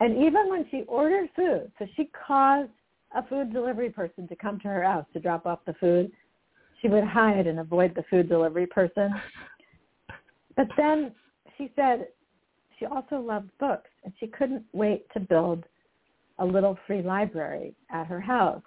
[0.00, 2.70] And even when she ordered food, so she caused
[3.14, 6.10] a food delivery person to come to her house to drop off the food,
[6.80, 9.14] she would hide and avoid the food delivery person.
[10.56, 11.12] But then
[11.56, 12.08] she said
[12.78, 15.64] she also loved books and she couldn't wait to build
[16.38, 18.62] a little free library at her house.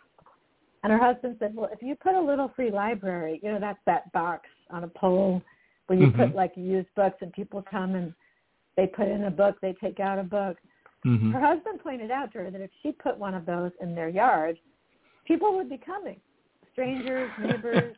[0.83, 3.79] And her husband said, well, if you put a little free library, you know, that's
[3.85, 5.41] that box on a pole
[5.87, 6.35] where you put Mhm.
[6.35, 8.13] like used books and people come and
[8.75, 10.57] they put in a book, they take out a book.
[11.03, 13.93] Hmm Her husband pointed out to her that if she put one of those in
[13.95, 14.57] their yard,
[15.25, 16.19] people would be coming.
[16.71, 17.95] Strangers, neighbors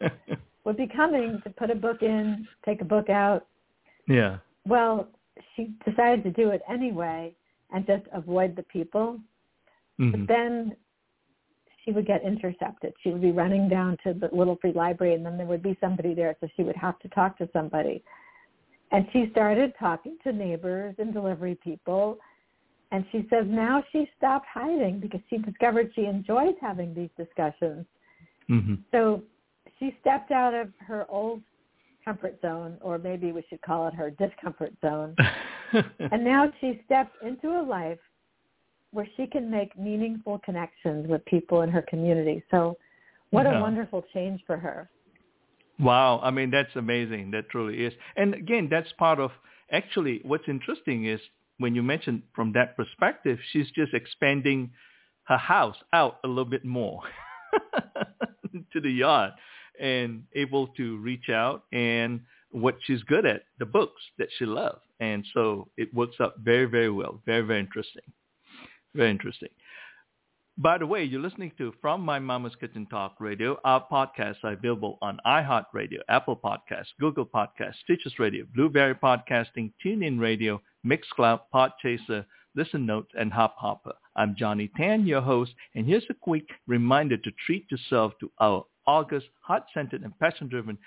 [0.63, 3.47] would be coming to put a book in, take a book out.
[4.07, 4.37] Yeah.
[4.67, 5.07] Well,
[5.55, 7.35] she decided to do it anyway
[7.71, 9.19] and just avoid the people.
[9.97, 10.75] hmm But then
[11.83, 12.93] she would get intercepted.
[13.03, 15.77] She would be running down to the little free library and then there would be
[15.79, 18.03] somebody there so she would have to talk to somebody.
[18.91, 22.17] And she started talking to neighbors and delivery people.
[22.91, 27.85] And she says now she stopped hiding because she discovered she enjoys having these discussions.
[28.47, 29.23] hmm So
[29.79, 31.41] she stepped out of her old
[32.03, 35.15] comfort zone, or maybe we should call it her discomfort zone.
[36.11, 37.99] And now she stepped into a life
[38.91, 42.43] where she can make meaningful connections with people in her community.
[42.51, 42.77] So
[43.31, 43.57] what Yeah.
[43.57, 44.89] a wonderful change for her.
[45.79, 47.31] Wow, I mean that's amazing.
[47.31, 47.93] That truly is.
[48.15, 49.31] And again, that's part of
[49.71, 51.19] actually what's interesting is
[51.57, 54.71] when you mention from that perspective, she's just expanding
[55.23, 57.01] her house out a little bit more
[58.73, 59.31] to the yard
[59.79, 64.81] and able to reach out and what she's good at, the books that she loves.
[64.99, 67.21] And so it works out very, very well.
[67.25, 68.03] Very, very interesting.
[68.93, 69.49] Very interesting.
[70.57, 73.59] By the way, you're listening to From My Mama's Kitchen Talk Radio.
[73.65, 80.17] Our podcasts are available on iHeartRadio, Apple Podcasts, Google Podcasts, Stitcher Radio, Blubrry Podcasting, TuneIn
[80.17, 83.93] Radio, Mixcloud, Podchaser, Listen Notes, and Hop Hopper.
[84.15, 88.65] I'm Johnny Tan, your host, and here's a quick reminder to treat yourself to our
[88.87, 90.77] August heart-centered and passion-driven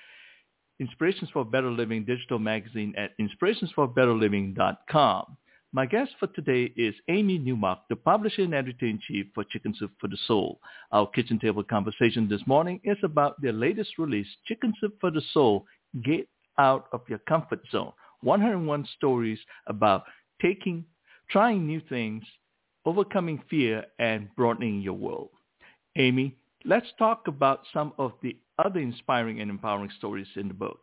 [0.80, 5.36] Inspirations for Better Living digital magazine at inspirationsforbetterliving.com.
[5.72, 10.08] My guest for today is Amy Newmark, the publisher and editor-in-chief for Chicken Soup for
[10.08, 10.58] the Soul.
[10.92, 15.20] Our kitchen table conversation this morning is about their latest release, Chicken Soup for the
[15.32, 15.66] Soul,
[16.04, 16.26] Get
[16.58, 17.92] Out of Your Comfort Zone.
[18.22, 20.04] 101 stories about
[20.40, 20.84] taking,
[21.30, 22.24] trying new things,
[22.84, 25.30] overcoming fear, and broadening your world.
[25.96, 30.80] Amy, let's talk about some of the other inspiring and empowering stories in the book.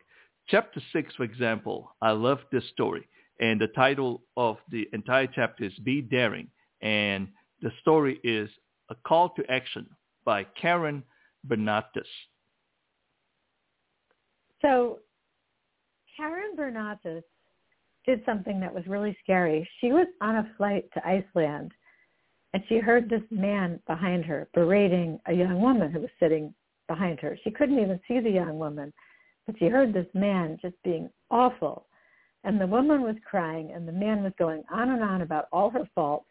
[0.48, 3.08] Chapter 6, for example, I love this story.
[3.40, 6.48] And the title of the entire chapter is Be Daring.
[6.80, 7.28] And
[7.60, 8.48] the story is
[8.90, 9.86] A Call to Action
[10.24, 11.02] by Karen
[11.46, 12.06] Bernatus.
[14.62, 15.00] So
[16.16, 17.22] Karen Bernatus
[18.06, 19.68] did something that was really scary.
[19.80, 21.72] She was on a flight to Iceland
[22.52, 26.54] and she heard this man behind her berating a young woman who was sitting
[26.88, 27.38] behind her.
[27.44, 28.92] She couldn't even see the young woman,
[29.46, 31.86] but she heard this man just being awful.
[32.44, 35.68] And the woman was crying and the man was going on and on about all
[35.70, 36.30] her faults.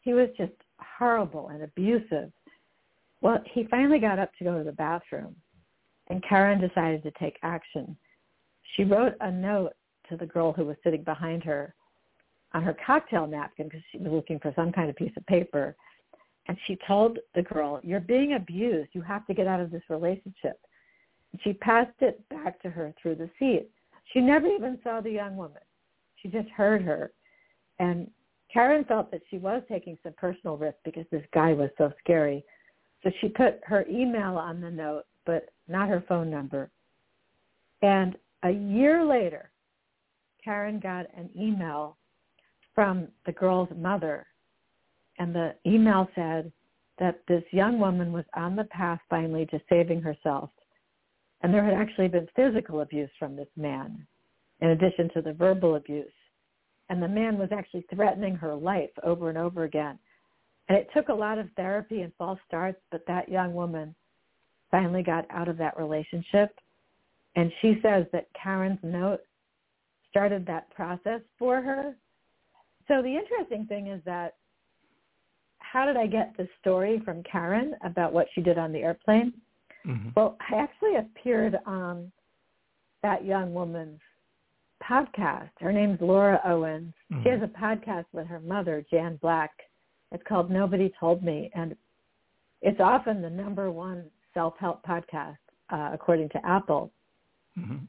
[0.00, 2.32] He was just horrible and abusive.
[3.20, 5.34] Well, he finally got up to go to the bathroom
[6.08, 7.96] and Karen decided to take action.
[8.74, 9.74] She wrote a note
[10.08, 11.74] to the girl who was sitting behind her
[12.52, 15.76] on her cocktail napkin because she was looking for some kind of piece of paper.
[16.46, 18.90] And she told the girl, you're being abused.
[18.92, 20.58] You have to get out of this relationship.
[21.42, 23.68] She passed it back to her through the seat.
[24.12, 25.60] She never even saw the young woman.
[26.16, 27.12] She just heard her.
[27.78, 28.10] And
[28.52, 32.44] Karen felt that she was taking some personal risk because this guy was so scary.
[33.02, 36.70] So she put her email on the note, but not her phone number.
[37.82, 39.50] And a year later,
[40.42, 41.96] Karen got an email
[42.74, 44.26] from the girl's mother.
[45.18, 46.52] And the email said
[46.98, 50.50] that this young woman was on the path finally to saving herself.
[51.42, 54.06] And there had actually been physical abuse from this man,
[54.60, 56.06] in addition to the verbal abuse.
[56.88, 59.98] And the man was actually threatening her life over and over again.
[60.68, 63.94] And it took a lot of therapy and false starts, but that young woman
[64.70, 66.50] finally got out of that relationship.
[67.38, 69.20] And she says that Karen's note
[70.10, 71.94] started that process for her.
[72.88, 74.34] So the interesting thing is that
[75.60, 79.32] how did I get the story from Karen about what she did on the airplane?
[79.86, 80.08] Mm-hmm.
[80.16, 82.10] Well, I actually appeared on
[83.04, 84.00] that young woman's
[84.82, 85.50] podcast.
[85.60, 86.92] Her name's Laura Owens.
[87.12, 87.22] Mhm.
[87.22, 89.52] She has a podcast with her mother, Jan Black.
[90.10, 91.76] It's called Nobody Told Me, and
[92.62, 95.36] it's often the number one self-help podcast
[95.70, 96.90] uh, according to Apple.
[97.58, 97.86] Mhm.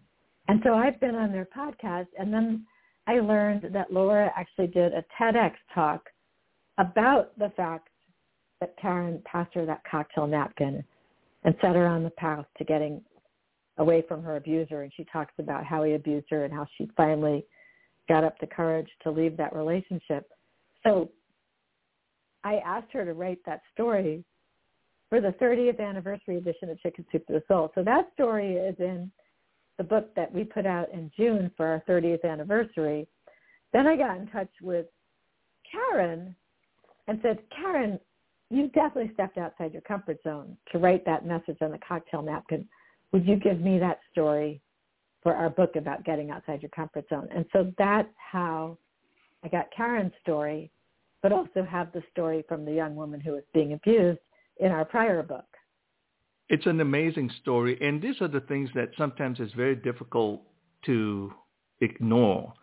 [0.47, 2.65] And so I've been on their podcast, and then
[3.07, 6.09] I learned that Laura actually did a TEDx talk
[6.77, 7.89] about the fact
[8.59, 10.83] that Karen passed her that cocktail napkin
[11.43, 13.03] and set her on the path to getting
[13.77, 14.81] away from her abuser.
[14.81, 17.45] And she talks about how he abused her and how she finally
[18.07, 20.29] got up the courage to leave that relationship.
[20.83, 21.11] So
[22.43, 24.23] I asked her to write that story
[25.09, 27.71] for the 30th anniversary edition of Chicken Soup for the Soul.
[27.75, 29.11] So that story is in
[29.79, 33.07] the book that we put out in June for our 30th anniversary.
[33.71, 34.85] Then I got in touch with
[35.71, 36.35] Karen
[37.07, 37.97] and said, Karen,
[38.49, 42.67] you definitely stepped outside your comfort zone to write that message on the cocktail napkin.
[43.13, 44.61] Would you give me that story
[45.23, 47.29] for our book about getting outside your comfort zone?
[47.33, 48.77] And so that's how
[49.45, 50.71] I got Karen's story,
[51.23, 54.19] but also have the story from the young woman who was being abused
[54.57, 55.45] in our prior book.
[56.49, 60.41] It's an amazing story, and these are the things that sometimes is very difficult
[60.85, 61.31] to
[61.81, 62.53] ignore.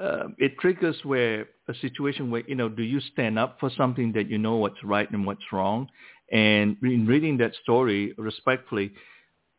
[0.00, 4.12] Uh, it triggers where a situation where you know, do you stand up for something
[4.12, 5.88] that you know what's right and what's wrong?
[6.32, 8.92] And in reading that story, respectfully,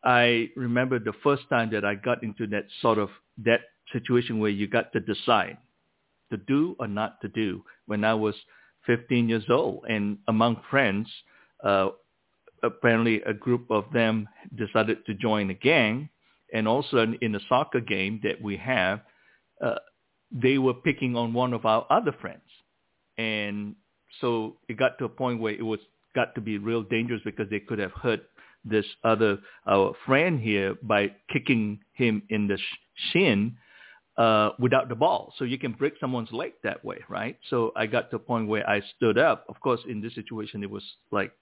[0.02, 3.10] I remember the first time that I got into that sort of
[3.44, 3.60] that
[3.92, 5.58] situation where you got to decide
[6.30, 8.34] to do or not to do when I was
[8.86, 11.08] 15 years old, and among friends.
[11.62, 11.90] Uh,
[12.62, 16.08] apparently a group of them decided to join a gang.
[16.52, 19.00] And also in, a soccer game that we have,
[19.64, 19.76] uh,
[20.32, 22.42] they were picking on one of our other friends.
[23.18, 23.76] And
[24.20, 25.80] so it got to a point where it was
[26.14, 28.20] got to be real dangerous because they could have hurt
[28.64, 33.56] this other our friend here by kicking him in the sh- shin
[34.18, 35.32] uh, without the ball.
[35.38, 37.38] So you can break someone's leg that way, right?
[37.48, 39.46] So I got to a point where I stood up.
[39.48, 41.32] Of course, in this situation, it was like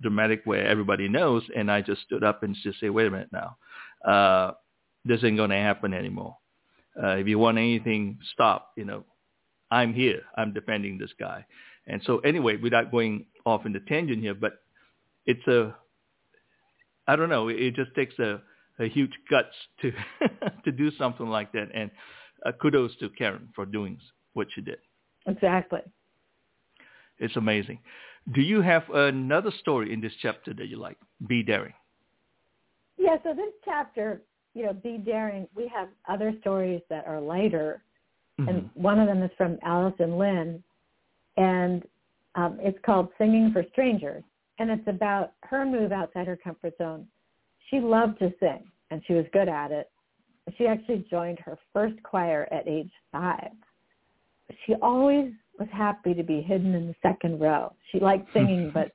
[0.00, 3.30] dramatic way everybody knows, and I just stood up and just say, wait a minute
[3.32, 3.56] now,
[4.10, 4.52] uh,
[5.04, 6.36] this ain't going to happen anymore.
[7.00, 8.72] Uh, if you want anything, stop.
[8.76, 9.04] You know,
[9.70, 10.22] I'm here.
[10.36, 11.44] I'm defending this guy.
[11.86, 14.62] And so anyway, without going off in the tangent here, but
[15.26, 15.74] it's a,
[17.06, 18.40] I don't know, it just takes a,
[18.78, 19.92] a huge guts to
[20.64, 21.68] to do something like that.
[21.74, 21.90] And
[22.46, 23.98] uh, kudos to Karen for doing
[24.32, 24.78] what she did.
[25.26, 25.80] Exactly.
[27.18, 27.78] It's amazing.
[28.32, 30.96] Do you have another story in this chapter that you like?
[31.26, 31.74] Be daring.
[32.96, 34.22] Yeah, so this chapter,
[34.54, 37.82] you know, Be Daring, we have other stories that are lighter.
[38.40, 38.48] Mm-hmm.
[38.48, 40.62] And one of them is from Allison Lynn.
[41.36, 41.82] And
[42.34, 44.22] um, it's called Singing for Strangers.
[44.58, 47.06] And it's about her move outside her comfort zone.
[47.70, 49.90] She loved to sing, and she was good at it.
[50.56, 53.50] She actually joined her first choir at age five.
[54.66, 57.72] She always was happy to be hidden in the second row.
[57.90, 58.92] She liked singing, but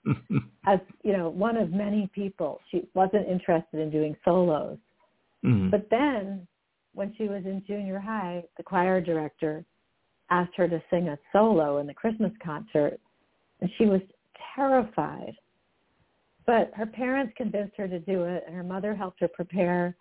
[0.65, 4.77] as you know, one of many people, she wasn't interested in doing solos.
[5.43, 5.71] Mhm.
[5.71, 6.47] But then,
[6.93, 9.63] when she was in junior high, the choir director
[10.29, 12.99] asked her to sing a solo in the Christmas concert,
[13.61, 14.01] and she was
[14.55, 15.35] terrified.
[16.45, 19.95] But her parents convinced her to do it, and her mother helped her prepare.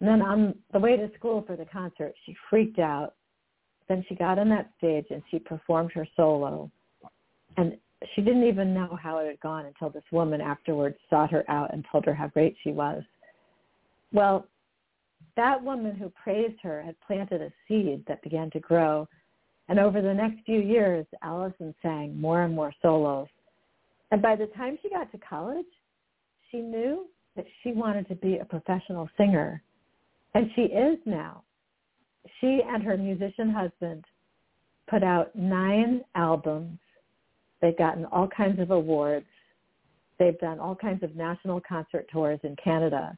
[0.00, 3.14] And then on the way to school for the concert, she freaked out.
[3.92, 6.70] Then she got on that stage and she performed her solo.
[7.58, 7.76] And
[8.14, 11.74] she didn't even know how it had gone until this woman afterwards sought her out
[11.74, 13.02] and told her how great she was.
[14.10, 14.46] Well,
[15.36, 19.06] that woman who praised her had planted a seed that began to grow.
[19.68, 23.28] And over the next few years, Allison sang more and more solos.
[24.10, 25.66] And by the time she got to college,
[26.50, 29.62] she knew that she wanted to be a professional singer.
[30.32, 31.42] And she is now.
[32.40, 34.04] She and her musician husband
[34.88, 36.78] put out nine albums.
[37.60, 39.26] They've gotten all kinds of awards.
[40.18, 43.16] They've done all kinds of national concert tours in Canada.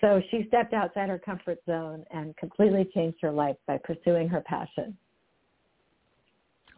[0.00, 4.40] So she stepped outside her comfort zone and completely changed her life by pursuing her
[4.40, 4.96] passion.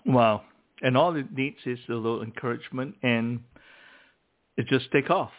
[0.05, 0.43] Wow.
[0.83, 3.41] And all it needs is a little encouragement and
[4.57, 5.31] it just take off.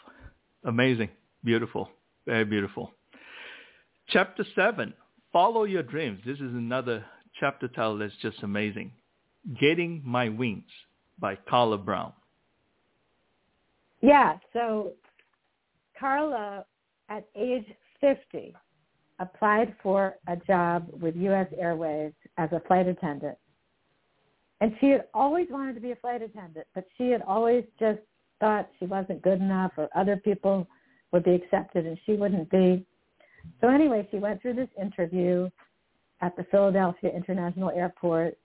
[0.64, 1.10] Amazing.
[1.44, 1.90] Beautiful.
[2.26, 2.92] Very beautiful.
[4.10, 4.94] Chapter 7,
[5.34, 6.20] Follow Your Dreams.
[6.28, 7.04] This is another
[7.40, 8.92] chapter title that's just amazing.
[9.60, 10.70] Getting My Wings
[11.20, 12.14] by Carla Brown.
[14.02, 14.92] Yeah, so
[16.00, 16.66] Carla,
[17.10, 17.66] at age
[18.00, 18.54] 50,
[19.20, 21.48] applied for a job with U.S.
[21.58, 23.38] Airways as a flight attendant.
[24.62, 28.00] And she had always wanted to be a flight attendant, but she had always just
[28.40, 30.68] thought she wasn't good enough or other people
[31.12, 32.86] would be accepted and she wouldn't be.
[33.62, 35.50] So anyway, she went through this interview
[36.22, 38.38] at the Philadelphia International Airport,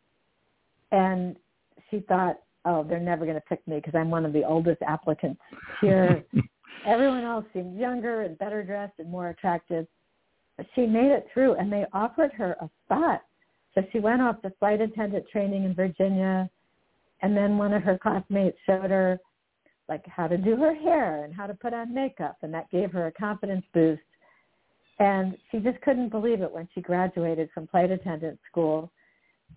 [0.92, 1.36] and
[1.90, 4.82] she thought, oh, they're never going to pick me because I'm one of the oldest
[4.82, 5.40] applicants
[5.80, 6.24] here.
[6.86, 9.86] Everyone else seemed younger and better dressed and more attractive.
[10.56, 13.22] But she made it through, and they offered her a spot.
[13.74, 16.50] So she went off to flight attendant training in Virginia,
[17.22, 19.20] and then one of her classmates showed her
[19.88, 22.92] like how to do her hair and how to put on makeup, and that gave
[22.92, 24.02] her a confidence boost.
[24.98, 28.90] And she just couldn't believe it when she graduated from flight attendant school,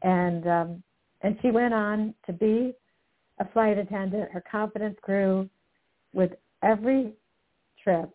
[0.03, 0.83] and um,
[1.21, 2.73] and she went on to be
[3.39, 4.31] a flight attendant.
[4.31, 5.49] Her confidence grew
[6.13, 6.31] with
[6.63, 7.13] every
[7.83, 8.11] trip.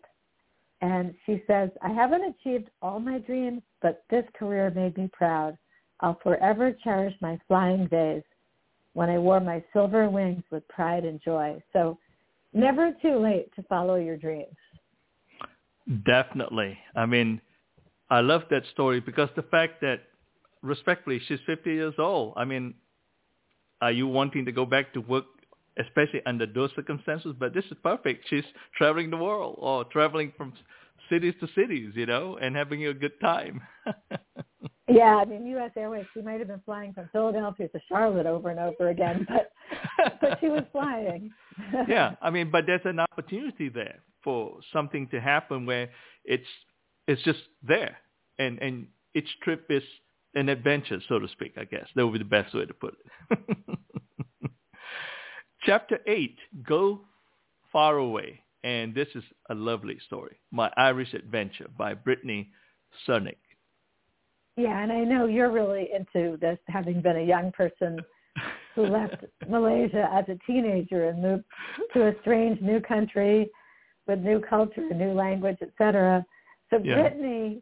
[0.81, 5.57] And she says, I haven't achieved all my dreams, but this career made me proud.
[6.01, 8.21] I'll forever cherish my flying days
[8.93, 11.61] when I wore my silver wings with pride and joy.
[11.73, 11.97] So
[12.53, 14.55] never too late to follow your dreams.
[16.05, 16.77] Definitely.
[16.95, 17.41] I mean,
[18.09, 20.01] I love that story because the fact that,
[20.61, 22.33] respectfully, she's 50 years old.
[22.35, 22.73] I mean,
[23.81, 25.25] are you wanting to go back to work,
[25.77, 27.35] especially under those circumstances?
[27.37, 28.25] But this is perfect.
[28.29, 28.43] She's
[28.77, 30.53] traveling the world or traveling from
[31.09, 33.61] cities to cities, you know, and having a good time.
[34.89, 35.71] yeah, I mean, U.S.
[35.77, 39.51] Airways, she might have been flying from Philadelphia to Charlotte over and over again, but
[40.21, 41.31] but she was flying.
[41.87, 45.87] yeah, I mean, but there's an opportunity there for something to happen where
[46.25, 46.51] it's
[47.07, 47.95] it's just there,
[48.37, 49.83] and and each trip is
[50.35, 51.87] an adventure, so to speak, I guess.
[51.95, 52.97] That would be the best way to put
[53.29, 53.39] it.
[55.63, 56.35] Chapter 8,
[56.67, 56.99] Go
[57.71, 58.41] Far Away.
[58.65, 60.37] And this is a lovely story.
[60.51, 62.49] My Irish Adventure by Brittany
[63.07, 63.37] Cernick.
[64.57, 67.97] Yeah, and I know you're really into this, having been a young person
[68.75, 71.45] who left Malaysia as a teenager and moved
[71.93, 73.49] to a strange new country
[74.07, 76.25] with new culture, a new language, etc.
[76.69, 76.95] So yeah.
[76.95, 77.61] Brittany,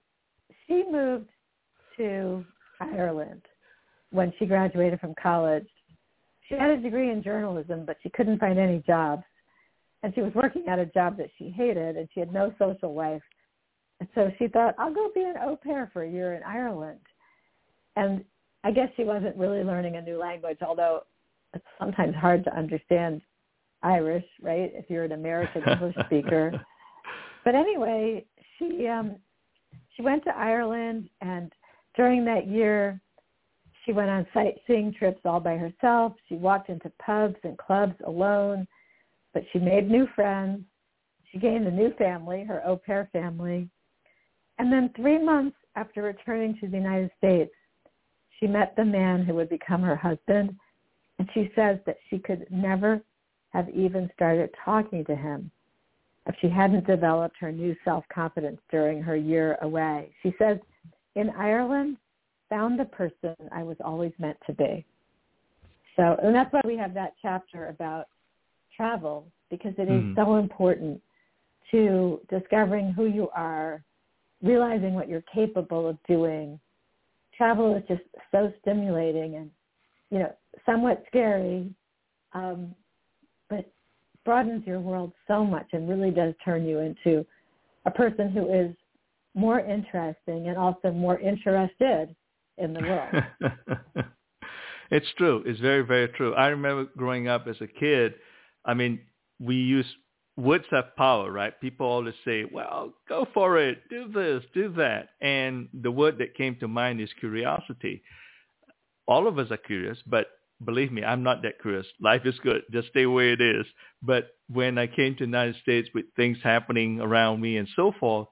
[0.68, 1.30] she moved
[1.98, 2.46] to
[2.80, 3.42] Ireland
[4.12, 5.68] when she graduated from college.
[6.48, 9.24] She had a degree in journalism, but she couldn't find any jobs.
[10.04, 12.94] And she was working at a job that she hated, and she had no social
[12.94, 13.24] life.
[14.00, 17.00] And so she thought, I'll go be an au pair for a year in Ireland.
[17.96, 18.24] And
[18.64, 21.02] I guess she wasn't really learning a new language, although
[21.54, 23.22] it's sometimes hard to understand
[23.84, 24.72] Irish, right?
[24.74, 26.52] If you're an American English speaker.
[27.44, 28.26] But anyway,
[28.58, 29.18] she um
[29.96, 31.52] she went to Ireland and
[31.96, 33.00] during that year,
[33.86, 36.14] she went on sightseeing trips all by herself.
[36.28, 38.68] She walked into pubs and clubs alone,
[39.34, 40.64] but she made new friends.
[41.32, 43.70] She gained a new family, her au pair family.
[44.58, 47.52] And then three months after returning to the United States,
[48.40, 50.56] she met the man who would become her husband.
[51.20, 53.02] And she says that she could never
[53.56, 55.50] have even started talking to him
[56.28, 60.14] if she hadn't developed her new self-confidence during her year away.
[60.22, 60.58] She says
[61.16, 61.96] in Ireland
[62.50, 64.86] found the person I was always meant to be.
[65.96, 68.08] So, and that's why we have that chapter about
[68.76, 70.16] travel because it is mm.
[70.16, 71.02] so important
[71.72, 73.82] to discovering who you are,
[74.44, 76.60] realizing what you're capable of doing.
[77.38, 78.04] Travel is just
[78.34, 79.50] so stimulating and,
[80.10, 80.34] you know,
[80.66, 81.74] somewhat scary,
[82.34, 82.76] um,
[83.50, 83.72] but
[84.24, 87.26] broadens your world so much and really does turn you into
[87.86, 88.76] a person who is
[89.36, 92.16] more interesting and also more interested
[92.58, 93.24] in the world.
[94.92, 95.44] it's true.
[95.46, 96.34] It's very, very true.
[96.34, 98.16] I remember growing up as a kid,
[98.64, 99.00] I mean,
[99.40, 99.86] we use
[100.38, 101.60] words have power, right?
[101.62, 105.10] People always say, well, go for it, do this, do that.
[105.22, 108.04] And the word that came to mind is curiosity.
[109.08, 110.28] All of us are curious, but
[110.64, 111.86] believe me, I'm not that curious.
[112.00, 112.64] Life is good.
[112.72, 113.66] Just stay where it is.
[114.02, 117.92] But when I came to the United States with things happening around me and so
[118.00, 118.28] forth,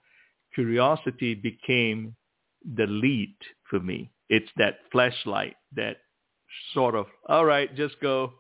[0.54, 2.16] curiosity became
[2.76, 3.36] the lead
[3.70, 4.12] for me.
[4.30, 5.98] It's that flashlight that
[6.74, 8.34] sort of, all right, just go.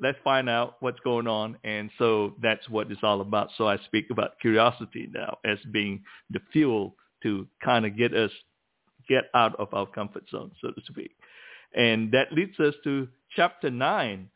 [0.00, 1.58] Let's find out what's going on.
[1.62, 3.50] And so that's what it's all about.
[3.56, 8.32] So I speak about curiosity now as being the fuel to kind of get us,
[9.08, 11.12] get out of our comfort zone, so to speak.
[11.74, 14.28] And that leads us to chapter nine.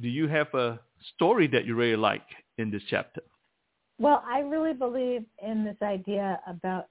[0.00, 0.80] Do you have a
[1.14, 2.26] story that you really like
[2.58, 3.22] in this chapter?
[3.98, 6.86] Well, I really believe in this idea about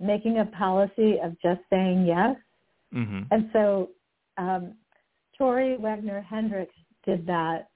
[0.00, 2.36] making a policy of just saying yes.
[2.92, 3.22] Mm-hmm.
[3.30, 3.90] And so
[4.36, 4.74] um,
[5.36, 7.68] Tori Wagner Hendricks did that,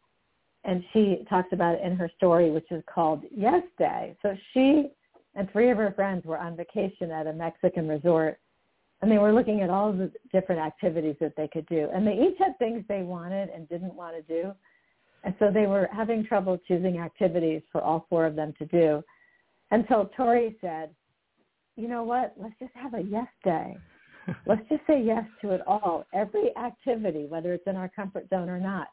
[0.65, 4.17] and she talks about it in her story, which is called Yes Day.
[4.23, 4.89] So she
[5.37, 8.39] and three of her friends were on vacation at a Mexican resort,
[9.03, 11.89] and they were looking at all the different activities that they could do.
[11.93, 14.53] And they each had things they wanted and didn't want to do.
[15.25, 19.03] And so they were having trouble choosing activities for all four of them to do
[19.71, 20.91] until Tori said,
[21.77, 22.35] you know what?
[22.37, 23.77] Let's just have a yes day.
[24.47, 26.07] Let's just say yes to it all.
[26.15, 28.89] Every activity, whether it's in our comfort zone or not.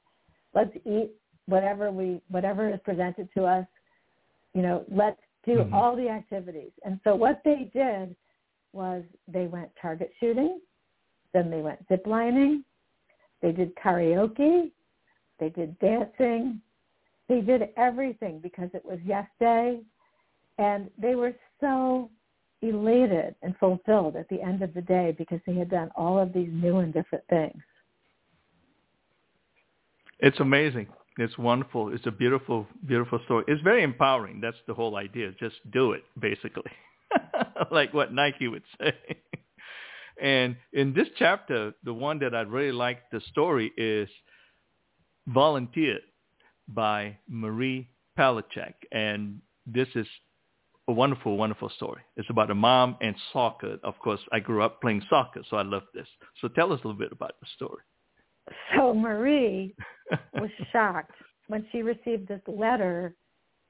[0.53, 1.11] Let's eat
[1.45, 3.65] whatever we whatever is presented to us.
[4.53, 5.73] You know, let's do mm-hmm.
[5.73, 6.71] all the activities.
[6.83, 8.15] And so what they did
[8.73, 10.59] was they went target shooting,
[11.33, 12.63] then they went zip lining,
[13.41, 14.71] they did karaoke,
[15.39, 16.61] they did dancing,
[17.27, 19.81] they did everything because it was yes day
[20.57, 22.09] and they were so
[22.61, 26.33] elated and fulfilled at the end of the day because they had done all of
[26.33, 27.61] these new and different things.
[30.19, 30.87] It's amazing.
[31.17, 31.93] It's wonderful.
[31.93, 33.43] It's a beautiful, beautiful story.
[33.47, 34.39] It's very empowering.
[34.39, 35.31] That's the whole idea.
[35.39, 36.71] Just do it, basically,
[37.71, 38.93] like what Nike would say.
[40.21, 44.09] and in this chapter, the one that I really like the story is
[45.27, 46.01] Volunteered
[46.67, 47.87] by Marie
[48.17, 48.73] Palachuk.
[48.91, 50.07] And this is
[50.87, 52.01] a wonderful, wonderful story.
[52.17, 53.77] It's about a mom and soccer.
[53.83, 56.07] Of course, I grew up playing soccer, so I love this.
[56.41, 57.83] So tell us a little bit about the story.
[58.75, 59.75] So Marie
[60.33, 61.15] was shocked
[61.47, 63.15] when she received this letter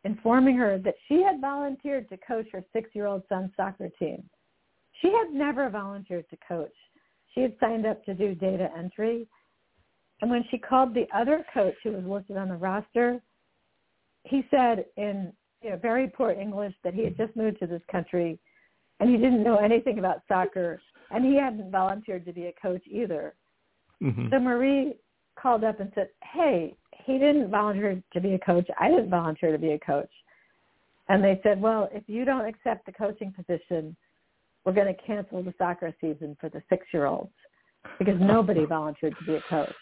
[0.04, 4.24] informing her that she had volunteered to coach her six-year-old son's soccer team.
[5.02, 6.74] She had never volunteered to coach.
[7.34, 9.28] She had signed up to do data entry.
[10.22, 13.22] And when she called the other coach who was listed on the roster,
[14.24, 15.34] he said in
[15.64, 18.40] you know, very poor English that he had just moved to this country
[19.00, 20.80] and he didn't know anything about soccer
[21.10, 23.36] and he hadn't volunteered to be a coach either.
[24.02, 24.30] Mm-hmm.
[24.32, 24.94] So Marie
[25.40, 26.76] called up and said, hey,
[27.06, 28.68] he didn't volunteer to be a coach.
[28.80, 30.10] I didn't volunteer to be a coach.
[31.10, 33.96] And they said, well, if you don't accept the coaching position,
[34.64, 37.32] we're going to cancel the soccer season for the six-year-olds
[38.00, 39.74] because nobody volunteered to be a coach.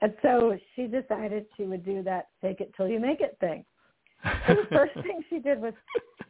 [0.00, 3.64] And so she decided she would do that fake it till you make it thing.
[4.46, 5.72] So the first thing she did was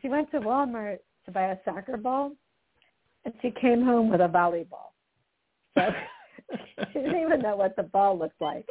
[0.00, 2.32] she went to Walmart to buy a soccer ball,
[3.24, 4.92] and she came home with a volleyball.
[5.76, 5.82] So
[6.92, 8.66] she didn't even know what the ball looked like.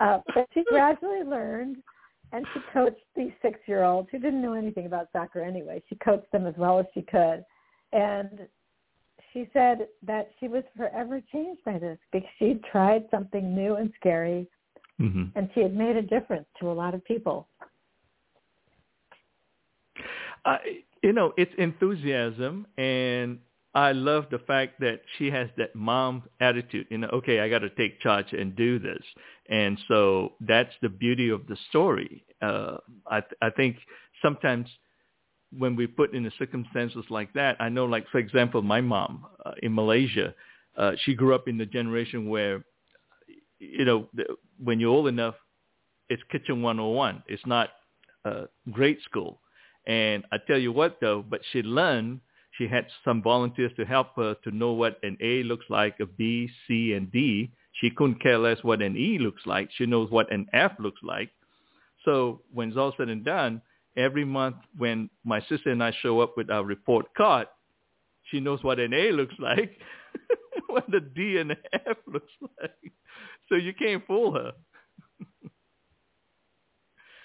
[0.00, 1.76] Uh, but she gradually learned,
[2.32, 5.82] and she coached these six-year-olds who didn't know anything about soccer anyway.
[5.88, 7.44] She coached them as well as she could,
[7.92, 8.48] and
[9.32, 13.92] she said that she was forever changed by this because she'd tried something new and
[14.00, 14.48] scary,
[15.00, 15.24] mm-hmm.
[15.36, 17.46] and she had made a difference to a lot of people.
[20.44, 20.56] Uh,
[21.02, 23.38] you know, it's enthusiasm, and
[23.74, 26.86] I love the fact that she has that mom attitude.
[26.90, 29.02] You know, okay, I got to take charge and do this,
[29.48, 32.24] and so that's the beauty of the story.
[32.42, 32.78] Uh,
[33.10, 33.76] I I think
[34.22, 34.68] sometimes
[35.56, 39.26] when we put in the circumstances like that, I know, like for example, my mom
[39.44, 40.34] uh, in Malaysia,
[40.76, 42.64] uh, she grew up in the generation where,
[43.58, 44.24] you know, the,
[44.62, 45.34] when you're old enough,
[46.08, 47.22] it's kitchen 101.
[47.28, 47.70] It's not
[48.24, 49.40] uh, grade school.
[49.86, 52.20] And I tell you what, though, but she learned.
[52.60, 56.04] She had some volunteers to help her to know what an A looks like, a
[56.04, 57.50] B, C, and D.
[57.80, 59.70] She couldn't care less what an E looks like.
[59.78, 61.30] She knows what an F looks like.
[62.04, 63.62] So when it's all said and done,
[63.96, 67.46] every month when my sister and I show up with our report card,
[68.24, 69.78] she knows what an A looks like,
[70.66, 72.92] what the D and the F looks like.
[73.48, 74.52] So you can't fool her.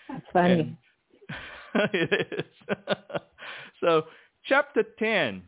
[0.08, 0.78] That's funny.
[1.94, 2.66] It is.
[3.82, 4.06] so
[4.48, 5.42] chapter 10,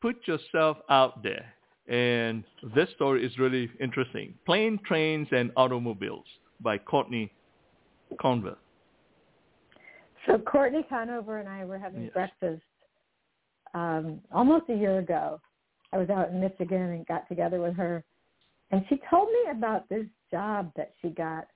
[0.00, 1.46] put yourself out there.
[1.88, 2.44] And
[2.74, 4.34] this story is really interesting.
[4.46, 6.26] Plane, Trains, and Automobiles
[6.60, 7.32] by Courtney
[8.20, 8.56] Conover.
[10.26, 12.12] So Courtney Conover and I were having yes.
[12.12, 12.62] breakfast
[13.74, 15.40] um, almost a year ago.
[15.92, 18.04] I was out in Michigan and got together with her,
[18.70, 21.48] and she told me about this job that she got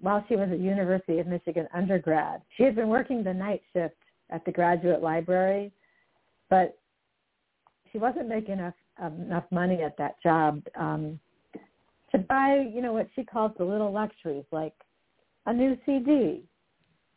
[0.00, 2.42] while she was at University of Michigan undergrad.
[2.56, 3.96] She had been working the night shift
[4.30, 5.72] at the graduate library,
[6.50, 6.78] but
[7.90, 8.74] she wasn't making enough
[9.04, 11.18] enough money at that job um,
[12.12, 14.74] to buy, you know, what she calls the little luxuries, like
[15.46, 16.44] a new CD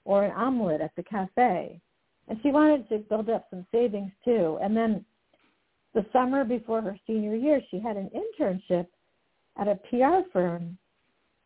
[0.06, 1.80] or an omelet at the cafe.
[2.28, 4.58] And she wanted to build up some savings too.
[4.62, 5.06] And then
[5.94, 8.88] the summer before her senior year, she had an internship
[9.58, 10.78] at a PR firm.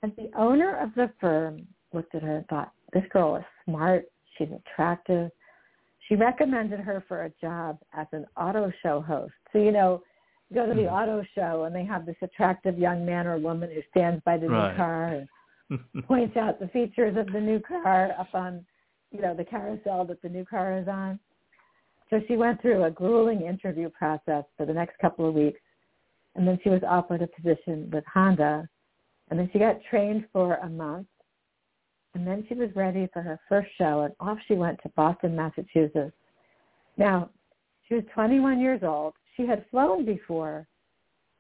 [0.04, 4.06] And the owner of the firm looked at her and thought, this girl is smart.
[4.38, 5.30] She's attractive.
[6.08, 9.34] She recommended her for a job as an auto show host.
[9.54, 10.02] So, you know,
[10.50, 10.94] you go to the mm-hmm.
[10.94, 14.50] auto show and they have this attractive young man or woman who stands by the
[14.50, 14.72] right.
[14.72, 15.08] new car
[15.70, 18.66] and points out the features of the new car up on,
[19.12, 21.20] you know, the carousel that the new car is on.
[22.10, 25.62] So she went through a grueling interview process for the next couple of weeks,
[26.36, 28.68] and then she was offered a position with Honda,
[29.30, 31.08] and then she got trained for a month,
[32.14, 35.36] and then she was ready for her first show, and off she went to Boston,
[35.36, 36.16] Massachusetts.
[36.98, 37.30] Now,
[37.92, 39.16] She was 21 years old.
[39.36, 40.66] She had flown before,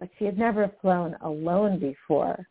[0.01, 2.45] but she had never flown alone before.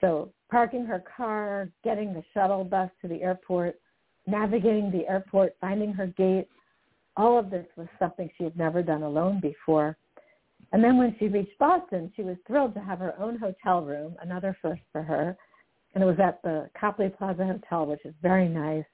[0.00, 3.80] So parking her car, getting the shuttle bus to the airport,
[4.28, 6.46] navigating the airport, finding her gate,
[7.16, 9.96] all of this was something she had never done alone before.
[10.72, 14.14] And then when she reached Boston, she was thrilled to have her own hotel room,
[14.22, 15.36] another first for her.
[15.96, 18.84] And it was at the Copley Plaza Hotel, which is very nice.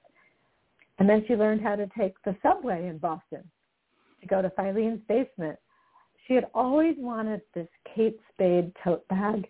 [0.99, 3.43] And then she learned how to take the subway in Boston
[4.21, 5.59] to go to Filene's basement.
[6.25, 9.49] She had always wanted this Kate Spade tote bag.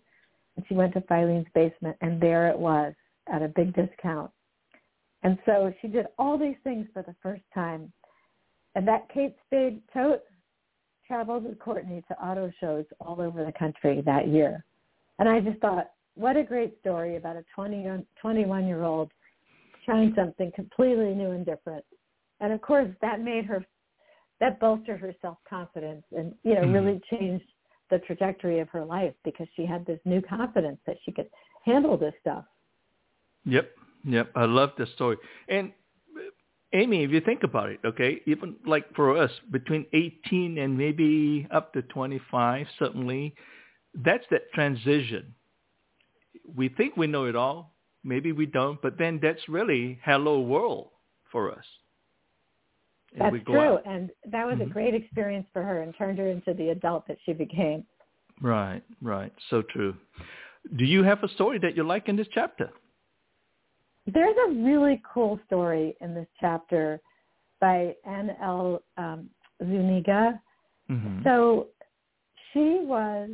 [0.55, 2.95] And she went to Filene's basement, and there it was
[3.31, 4.31] at a big discount.
[5.21, 7.93] And so she did all these things for the first time.
[8.73, 10.23] And that Kate Spade tote
[11.05, 14.65] traveled with Courtney to auto shows all over the country that year.
[15.19, 19.11] And I just thought, what a great story about a 20, 21 year old
[19.86, 21.84] trying something completely new and different.
[22.39, 23.66] And of course, that made her,
[24.39, 26.74] that bolstered her self-confidence and, you know, mm-hmm.
[26.74, 27.45] really changed
[27.89, 31.30] the trajectory of her life because she had this new confidence that she could
[31.66, 32.45] handle this stuff.
[33.45, 33.70] Yep.
[34.05, 34.32] Yep.
[34.36, 35.18] I love the story.
[35.47, 35.72] And
[36.74, 41.47] Amy, if you think about it, okay, even like for us, between 18 and maybe
[41.51, 43.36] up to 25, certainly,
[43.93, 45.34] that's that transition.
[46.55, 47.73] We think we know it all.
[48.03, 50.89] Maybe we don't, but then that's really hello world
[51.31, 51.65] for us.
[53.15, 53.83] And that's true, out.
[53.85, 54.71] and that was mm-hmm.
[54.71, 57.85] a great experience for her and turned her into the adult that she became.
[58.41, 59.95] Right, right, so true.
[60.75, 62.71] Do you have a story that you like in this chapter?
[64.11, 66.99] There's a really cool story in this chapter
[67.61, 68.81] by N.L.
[68.97, 69.29] Um,
[69.61, 70.41] Zuniga.
[70.89, 71.23] Mm-hmm.
[71.23, 71.67] So
[72.51, 73.29] she was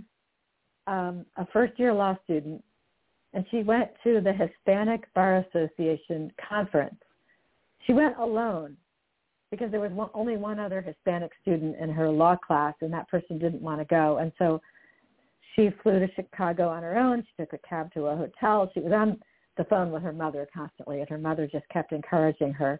[0.88, 2.64] um, a first-year law student,
[3.34, 6.96] and she went to the Hispanic Bar Association conference.
[7.86, 8.76] She went alone
[9.52, 13.08] because there was one, only one other Hispanic student in her law class, and that
[13.10, 14.18] person didn't want to go.
[14.18, 14.62] And so
[15.56, 17.24] she flew to Chicago on her own.
[17.24, 18.70] She took a cab to a hotel.
[18.74, 19.20] She was on
[19.58, 22.80] the phone with her mother constantly, and her mother just kept encouraging her.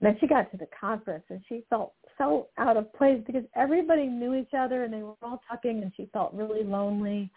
[0.00, 3.44] And then she got to the conference, and she felt so out of place because
[3.56, 7.30] everybody knew each other, and they were all talking, and she felt really lonely.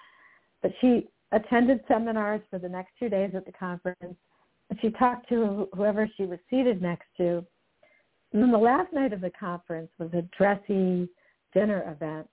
[0.62, 4.15] But she attended seminars for the next two days at the conference,
[4.82, 7.45] she talked to whoever she was seated next to.
[8.34, 11.09] And then the last night of the conference was a dressy
[11.53, 12.28] dinner event.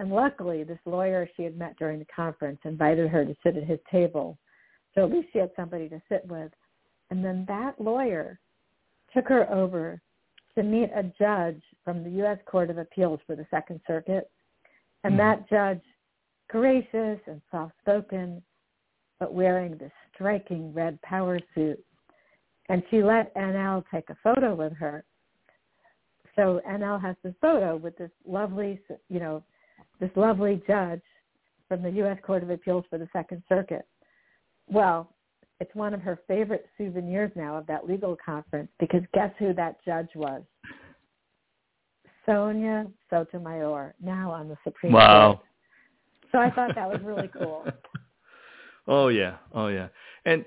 [0.00, 3.64] And luckily, this lawyer she had met during the conference invited her to sit at
[3.64, 4.38] his table.
[4.94, 6.50] So at least she had somebody to sit with.
[7.10, 8.40] And then that lawyer
[9.14, 10.00] took her over
[10.56, 12.38] to meet a judge from the U.S.
[12.46, 14.30] Court of Appeals for the Second Circuit.
[15.04, 15.82] And mm that judge,
[16.48, 18.42] gracious and soft-spoken,
[19.20, 21.82] but wearing this striking red power suit.
[22.68, 25.04] And she let NL take a photo with her.
[26.36, 29.44] So NL has this photo with this lovely, you know,
[30.00, 31.02] this lovely judge
[31.68, 32.18] from the U.S.
[32.24, 33.86] Court of Appeals for the Second Circuit
[34.68, 35.14] well,
[35.60, 39.76] it's one of her favorite souvenirs now of that legal conference because guess who that
[39.84, 40.42] judge was?
[42.26, 45.34] Sonia Sotomayor, now on the Supreme wow.
[45.34, 45.46] Court.
[46.34, 47.64] So I thought that was really cool.
[48.88, 49.86] oh yeah, oh yeah,
[50.24, 50.44] and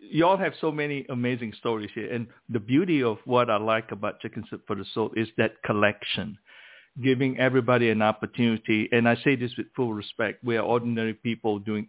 [0.00, 2.12] you all have so many amazing stories here.
[2.12, 5.60] And the beauty of what I like about Chicken Soup for the Soul is that
[5.64, 6.38] collection,
[7.02, 8.88] giving everybody an opportunity.
[8.92, 10.44] And I say this with full respect.
[10.44, 11.88] We are ordinary people doing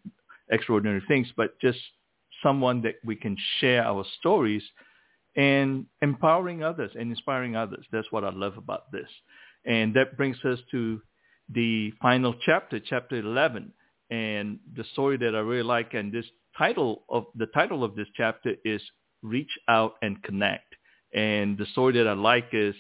[0.49, 1.77] extraordinary things, but just
[2.41, 4.63] someone that we can share our stories
[5.35, 7.85] and empowering others and inspiring others.
[7.91, 9.09] That's what I love about this.
[9.63, 11.01] And that brings us to
[11.54, 13.74] the final chapter, chapter 11.
[14.12, 16.26] And the story that I really like and this
[16.58, 18.82] title of the title of this chapter is
[19.22, 20.76] Reach Out and Connect.
[21.14, 22.76] And the story that I like is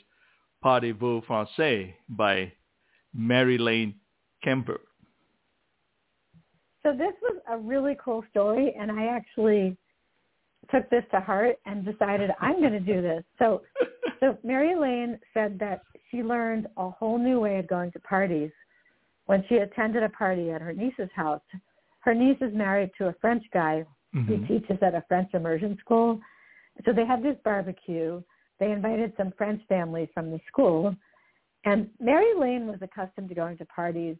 [0.63, 2.51] Parlez-vous Français by
[3.13, 3.95] Mary Lane
[4.43, 4.81] Kemper.
[6.83, 9.75] So this was a really cool story, and I actually
[10.71, 13.23] took this to heart and decided I'm going to do this.
[13.37, 13.61] So,
[14.19, 18.51] so Mary Lane said that she learned a whole new way of going to parties
[19.25, 21.41] when she attended a party at her niece's house.
[21.99, 24.25] Her niece is married to a French guy mm-hmm.
[24.25, 26.19] who teaches at a French immersion school.
[26.85, 28.21] So they had this barbecue.
[28.59, 30.95] They invited some French families from the school.
[31.65, 34.15] And Mary Lane was accustomed to going to parties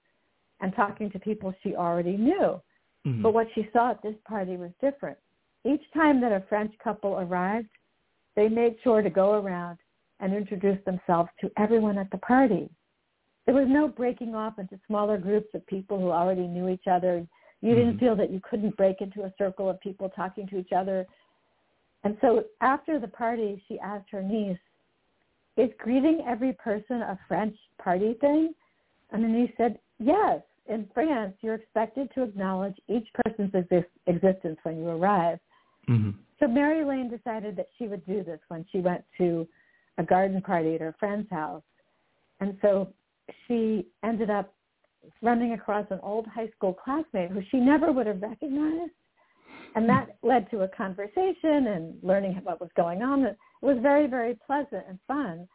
[0.62, 2.62] and talking to people she already knew.
[3.08, 3.22] Mm-hmm.
[3.22, 5.18] But what she saw at this party was different.
[5.66, 7.70] Each time that a French couple arrived,
[8.36, 9.80] they made sure to go around
[10.20, 12.70] and introduce themselves to everyone at the party.
[13.46, 17.26] There was no breaking off into smaller groups of people who already knew each other.
[17.62, 17.80] You mm-hmm.
[17.80, 21.08] didn't feel that you couldn't break into a circle of people talking to each other.
[22.04, 24.58] And so after the party, she asked her niece,
[25.58, 28.54] is greeting every person a French party thing?
[29.12, 30.42] And the niece said, yes.
[30.68, 35.40] In France, you're expected to acknowledge each person's exist- existence when you arrive.
[35.90, 36.12] Mm-hmm.
[36.40, 39.48] So Mary Lane decided that she would do this when she went to
[39.98, 41.64] a garden party at her friend's house.
[42.40, 42.94] And so
[43.48, 44.54] she ended up
[45.22, 48.92] running across an old high school classmate who she never would have recognized.
[49.76, 53.24] And that led to a conversation and learning what was going on.
[53.24, 55.48] It was very, very pleasant and fun.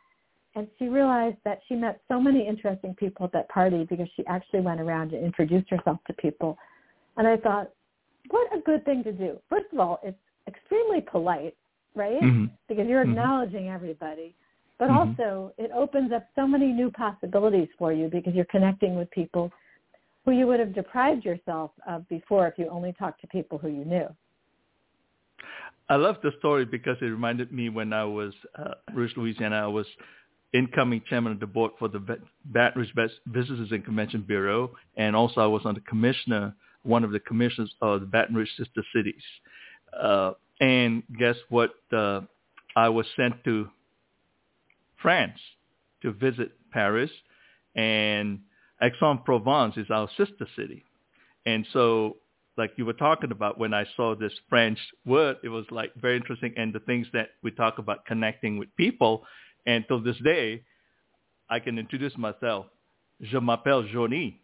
[0.54, 4.24] And she realized that she met so many interesting people at that party because she
[4.26, 6.56] actually went around and introduced herself to people.
[7.16, 7.70] And I thought,
[8.30, 9.38] what a good thing to do.
[9.50, 11.56] First of all, it's extremely polite,
[11.94, 12.20] right?
[12.22, 12.46] Mm-hmm.
[12.68, 13.10] Because you're Mhm.
[13.10, 14.34] acknowledging everybody.
[14.78, 14.96] But Mhm.
[14.96, 19.52] also it opens up so many new possibilities for you because you're connecting with people
[20.24, 23.68] who you would have deprived yourself of before if you only talked to people who
[23.68, 24.08] you knew.
[25.88, 29.56] I love the story because it reminded me when I was uh, Rouge, Louisiana.
[29.56, 29.86] I was
[30.54, 31.98] incoming chairman of the board for the
[32.46, 37.10] Baton Rouge Visitors and Convention Bureau, and also I was on the commissioner, one of
[37.10, 39.22] the commissioners of the Baton Rouge Sister Cities.
[39.98, 41.74] Uh, and guess what?
[41.92, 42.22] Uh,
[42.76, 43.68] I was sent to
[45.00, 45.38] France
[46.02, 47.10] to visit Paris,
[47.74, 48.40] and
[48.82, 50.84] Aix-en-Provence is our sister city.
[51.46, 52.16] And so,
[52.56, 56.16] like you were talking about, when I saw this French word, it was like very
[56.16, 56.54] interesting.
[56.56, 59.24] And the things that we talk about connecting with people,
[59.66, 60.62] and till this day,
[61.50, 62.66] I can introduce myself.
[63.20, 64.40] Je m'appelle Johnny.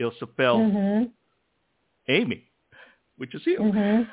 [0.00, 1.04] Il s'appelle Mm-hmm.
[2.08, 2.47] Amy,
[3.18, 3.58] which is you.
[3.58, 4.06] Mhm.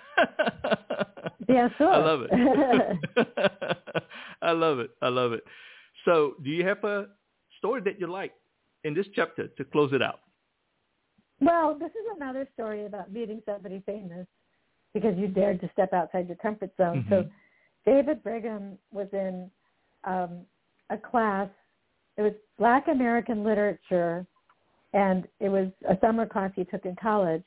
[1.48, 1.88] Bien sûr.
[1.88, 2.32] I love it.
[4.42, 4.92] I love it.
[5.02, 5.44] I love it.
[6.04, 7.08] So do you have a
[7.58, 8.34] story that you like
[8.84, 10.20] in this chapter to close it out?
[11.40, 14.28] Well, this is another story about meeting somebody famous
[14.94, 17.06] because you dared to step outside your comfort zone.
[17.10, 17.32] So Mhm.
[17.86, 19.52] David Brigham was in
[20.06, 20.46] um,
[20.90, 21.50] a class.
[22.18, 24.26] It was Black American literature,
[24.94, 27.46] and it was a summer class he took in college.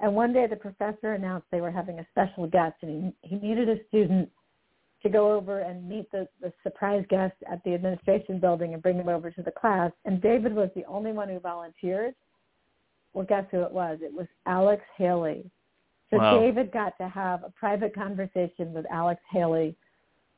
[0.00, 3.36] And one day the professor announced they were having a special guest, and he, he
[3.36, 4.28] needed a student
[5.02, 8.96] to go over and meet the, the surprise guest at the administration building and bring
[8.96, 9.92] him over to the class.
[10.04, 12.14] And David was the only one who volunteered.
[13.12, 13.98] Well, guess who it was?
[14.02, 15.50] It was Alex Haley.
[16.10, 16.40] So Wow.
[16.40, 19.76] David got to have a private conversation with Alex Haley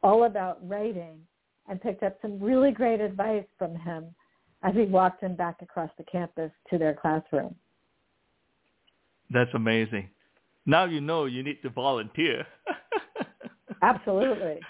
[0.02, 1.20] all about writing
[1.68, 4.14] and picked up some really great advice from him
[4.62, 7.54] as he walked him back across the campus to their classroom.
[9.30, 10.10] That's amazing.
[10.66, 12.46] Now you know you need to volunteer.
[13.82, 14.60] Absolutely.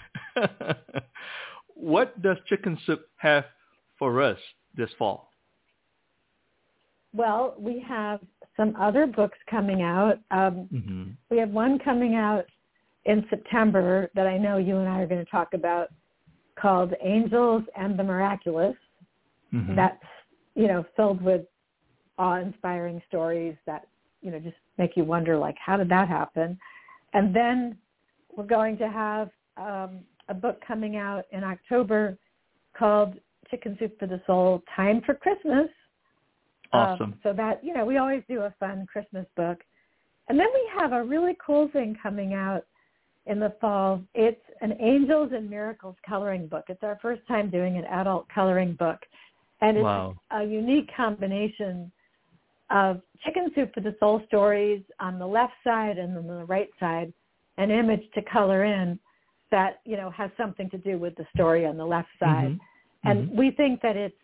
[1.75, 3.45] what does Chicken Soup have
[3.99, 4.37] for us
[4.75, 5.31] this fall?
[7.13, 8.21] Well, we have
[8.55, 10.19] some other books coming out.
[10.31, 11.03] Um, Mm-hmm.
[11.29, 12.45] we have one coming out
[13.05, 15.89] in September that I know you and I are going to talk about
[16.59, 18.75] called Angels and the Miraculous.
[19.53, 19.75] Mm-hmm.
[19.75, 20.03] That's,
[20.55, 21.41] you know, filled with
[22.17, 23.87] awe-inspiring stories that,
[24.21, 26.57] you know, just make you wonder, like, how did that happen?
[27.13, 27.77] And then
[28.35, 29.99] we're going to have um,
[30.29, 32.17] a book coming out in October
[32.77, 33.15] called
[33.49, 35.67] Chicken Soup for the Soul, Time for Christmas.
[36.73, 37.19] Um, Awesome.
[37.21, 39.59] so that, you know, we always do a fun Christmas book.
[40.29, 42.65] And then we have a really cool thing coming out
[43.25, 44.01] in the fall.
[44.13, 46.65] It's an Angels and Miracles coloring book.
[46.69, 48.99] It's our first time doing an adult coloring book.
[49.59, 50.15] And it's Wow.
[50.31, 51.91] a unique combination
[52.71, 56.69] of Chicken Soup for the Soul stories on the left side and on the right
[56.79, 57.13] side,
[57.57, 58.99] an image to color in
[59.51, 62.51] that, you know, has something to do with the story on the left side.
[62.51, 62.59] Mhm.
[63.03, 63.35] And Mhm.
[63.35, 64.17] we think that it's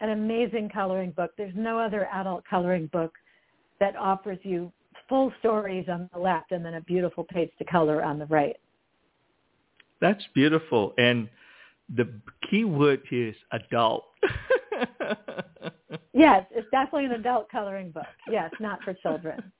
[0.00, 1.34] an amazing coloring book.
[1.36, 3.18] There's no other adult coloring book
[3.80, 4.72] that offers you
[5.08, 8.56] full stories on the left and then a beautiful page to color on the right.
[10.00, 10.94] That's beautiful.
[10.98, 11.28] And
[11.88, 14.04] the key word is adult.
[16.16, 18.06] Yes, it's definitely an adult coloring book.
[18.30, 19.52] Yes, not for children.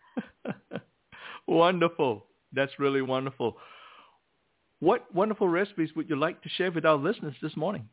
[1.46, 2.24] wonderful.
[2.52, 3.58] That's really wonderful.
[4.80, 7.86] What wonderful recipes would you like to share with our listeners this morning?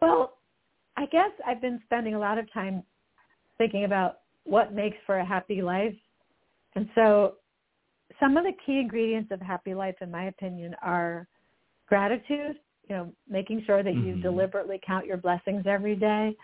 [0.00, 0.38] Well,
[0.96, 2.82] I guess I've been spending a lot of time
[3.56, 5.94] thinking about what makes for a happy life.
[6.74, 7.34] And so
[8.18, 11.28] some of the key ingredients of happy life, in my opinion, are
[11.86, 12.56] gratitude,
[12.88, 14.22] you know, making sure that you Mhm.
[14.22, 16.36] deliberately count your blessings every day.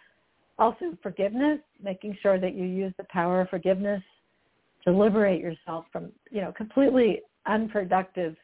[0.59, 4.03] Also forgiveness, making sure that you use the power of forgiveness
[4.85, 8.37] to liberate yourself from, you know, completely unproductive,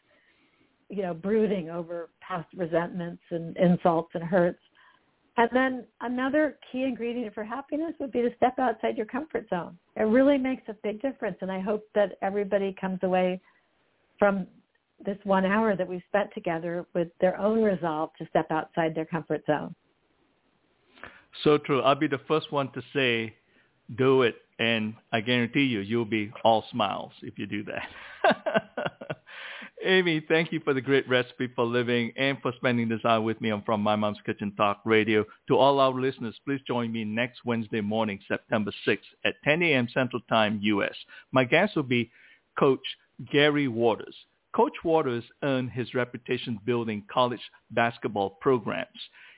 [0.91, 4.61] you know, brooding over past resentments and insults and hurts.
[5.39, 9.79] And then another key ingredient for happiness would be to step outside your comfort zone.
[9.97, 11.39] It really makes a big difference.
[11.41, 13.41] And I hope that everybody comes away
[14.19, 14.47] from
[15.05, 19.07] this one hour that we spent together with their own resolve to step outside their
[19.07, 19.75] comfort zone.
[21.45, 21.81] So true.
[21.81, 23.35] I'll be the first one to say,
[23.97, 24.37] do it.
[24.59, 28.89] And I guarantee you, you'll be all smiles if you do that.
[29.85, 33.41] Amy, thank you for the great recipe for living and for spending this hour with
[33.41, 35.25] me on From My Mom's Kitchen Talk Radio.
[35.49, 39.89] To all our listeners, please join me next Wednesday morning, September 6th at 10 a.m.
[39.93, 40.95] Central Time, U.S.
[41.33, 42.13] My guest will be
[42.57, 42.85] Coach
[43.33, 44.15] Gary Waters.
[44.55, 47.41] Coach Waters earned his reputation building college
[47.73, 48.89] basketball programs.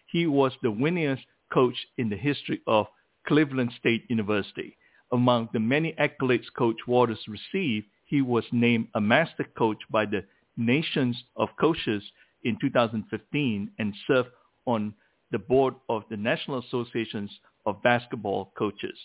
[0.06, 1.24] He was the winningest
[1.54, 2.86] coach in the history of
[3.28, 4.76] Cleveland State University.
[5.12, 10.24] Among the many accolades Coach Waters received, he was named a master coach by the
[10.56, 12.02] Nations of Coaches
[12.42, 14.30] in 2015 and served
[14.66, 14.92] on
[15.30, 17.30] the board of the National Associations
[17.66, 18.98] of Basketball Coaches.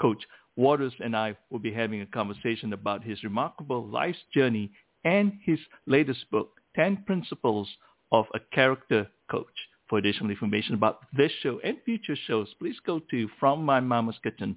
[0.00, 0.22] Coach
[0.56, 4.70] Waters and I will be having a conversation about his remarkable life's journey
[5.04, 7.68] and his latest book, 10 Principles
[8.12, 9.46] of a Character Coach.
[9.90, 14.14] For additional information about this show and future shows, please go to From My Mama's
[14.22, 14.56] Kitchen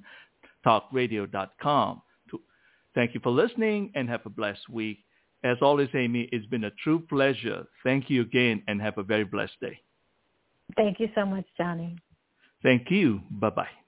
[0.63, 2.01] talkradio.com.
[2.95, 4.99] Thank you for listening and have a blessed week.
[5.43, 7.65] As always, Amy, it's been a true pleasure.
[7.84, 9.79] Thank you again and have a very blessed day.
[10.77, 11.97] Thank you so much, Johnny.
[12.61, 13.21] Thank you.
[13.31, 13.82] Bye-bye.